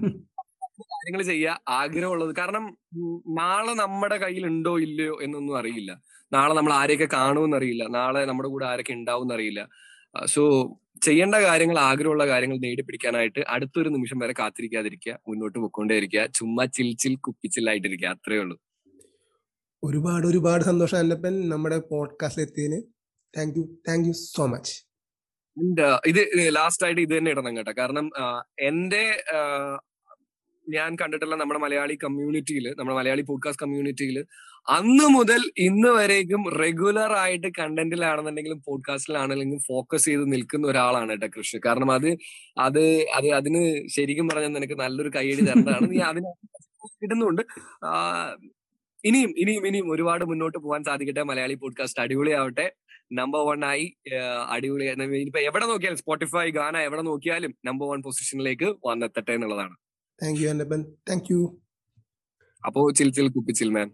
[0.92, 2.78] കാര്യങ്ങൾ ചെയ്യുക ആഗ്രഹമുള്ളത് കാരണം
[3.28, 6.02] നാളെ നമ്മുടെ കയ്യിൽ ഉണ്ടോ ഇല്ലയോ എന്നൊന്നും അറിയില്ല.
[6.34, 7.88] നാളെ നമ്മൾ ആരെയൊക്കെ കാണുമെന്ന് അറിയില്ല.
[7.88, 9.68] നാളെ നമ്മുടെ കൂടെ ആരൊക്കെ ഉണ്ടാവും അറിയില്ല.
[10.26, 10.44] സോ
[11.02, 18.08] ചെയ്യേണ്ട കാര്യങ്ങൾ ആഗ്രഹമുള്ള കാര്യങ്ങൾ നേടിപ്പിടിക്കാനായിട്ട് അടുത്തൊരു നിമിഷം വരെ കാത്തിരിക്കാതിരിക്കുക മുന്നോട്ട് പൊക്കോണ്ടേയിരിക്കുക ചുമ്മാ ചിൽ ചിൽ കുപ്പിച്ചില്ലായിട്ടിരിക്കുക
[18.08, 18.58] അത്രേ ഉള്ളൂ.
[19.84, 22.80] ഒരുപാട് ഒരുപാട് സന്തോഷം അല്ലപ്പൻ നമ്മുടെ പോഡ്കാസ്റ്റ് എത്തിയതിന്.
[23.34, 24.76] Thank you thank you so much
[26.08, 26.20] ഇത്
[26.56, 27.74] ലാസ്റ്റ് ആയിട്ട് ഇത് തന്നെ ഇടണം കേട്ടോ.
[27.78, 28.06] കാരണം
[28.60, 29.04] എന്റെ
[30.70, 34.26] ഞാൻ കണ്ടിട്ടുള്ള നമ്മുടെ മലയാളി കമ്മ്യൂണിറ്റിയിൽ നമ്മുടെ മലയാളി പോഡ്കാസ്റ്റ് കമ്മ്യൂണിറ്റിയിൽ
[34.70, 41.58] അന്ന് മുതൽ ഇന്ന് വരേക്കും റെഗുലർ ആയിട്ട് കണ്ടന്റിലാണെന്നുണ്ടെങ്കിലും പോഡ്കാസ്റ്റിലാണെങ്കിലും ഫോക്കസ് ചെയ്ത് നിൽക്കുന്ന ഒരാളാണ് കേട്ടോ കൃഷി.
[41.66, 42.18] കാരണം അത്
[42.58, 45.92] അത് അത് അതിന് ശരിക്കും പറഞ്ഞാൽ നിനക്ക് നല്ലൊരു കൈയടി തരേണ്ടതാണ്.
[45.92, 46.34] നീ അതിന്
[47.02, 47.42] ഇടുന്നുണ്ട്.
[47.86, 48.36] ആ,
[49.06, 51.24] ഇനിയും ഇനിയും ഇനിയും ഒരുപാട് മുന്നോട്ട് പോകാൻ സാധിക്കട്ടെ.
[51.24, 52.72] മലയാളി പോഡ്കാസ്റ്റ് അടിപൊളിയാവട്ടെ.
[53.14, 53.96] നമ്പർ വൺ ആയി
[54.50, 59.76] അടിപൊളിയായി അടിപൊളി ഇനിയിപ്പോ എവിടെ നോക്കിയാലും സ്പോട്ടിഫൈ ഗാന എവിടെ നോക്കിയാലും നമ്പർ വൺ പൊസിഷനിലേക്ക് വന്നെത്തട്ടെ എന്നുള്ളതാണ്.
[60.20, 60.86] Thank you, Annabelle.
[61.06, 61.60] Thank you.
[62.68, 63.90] Apo chill chill kupi chill man.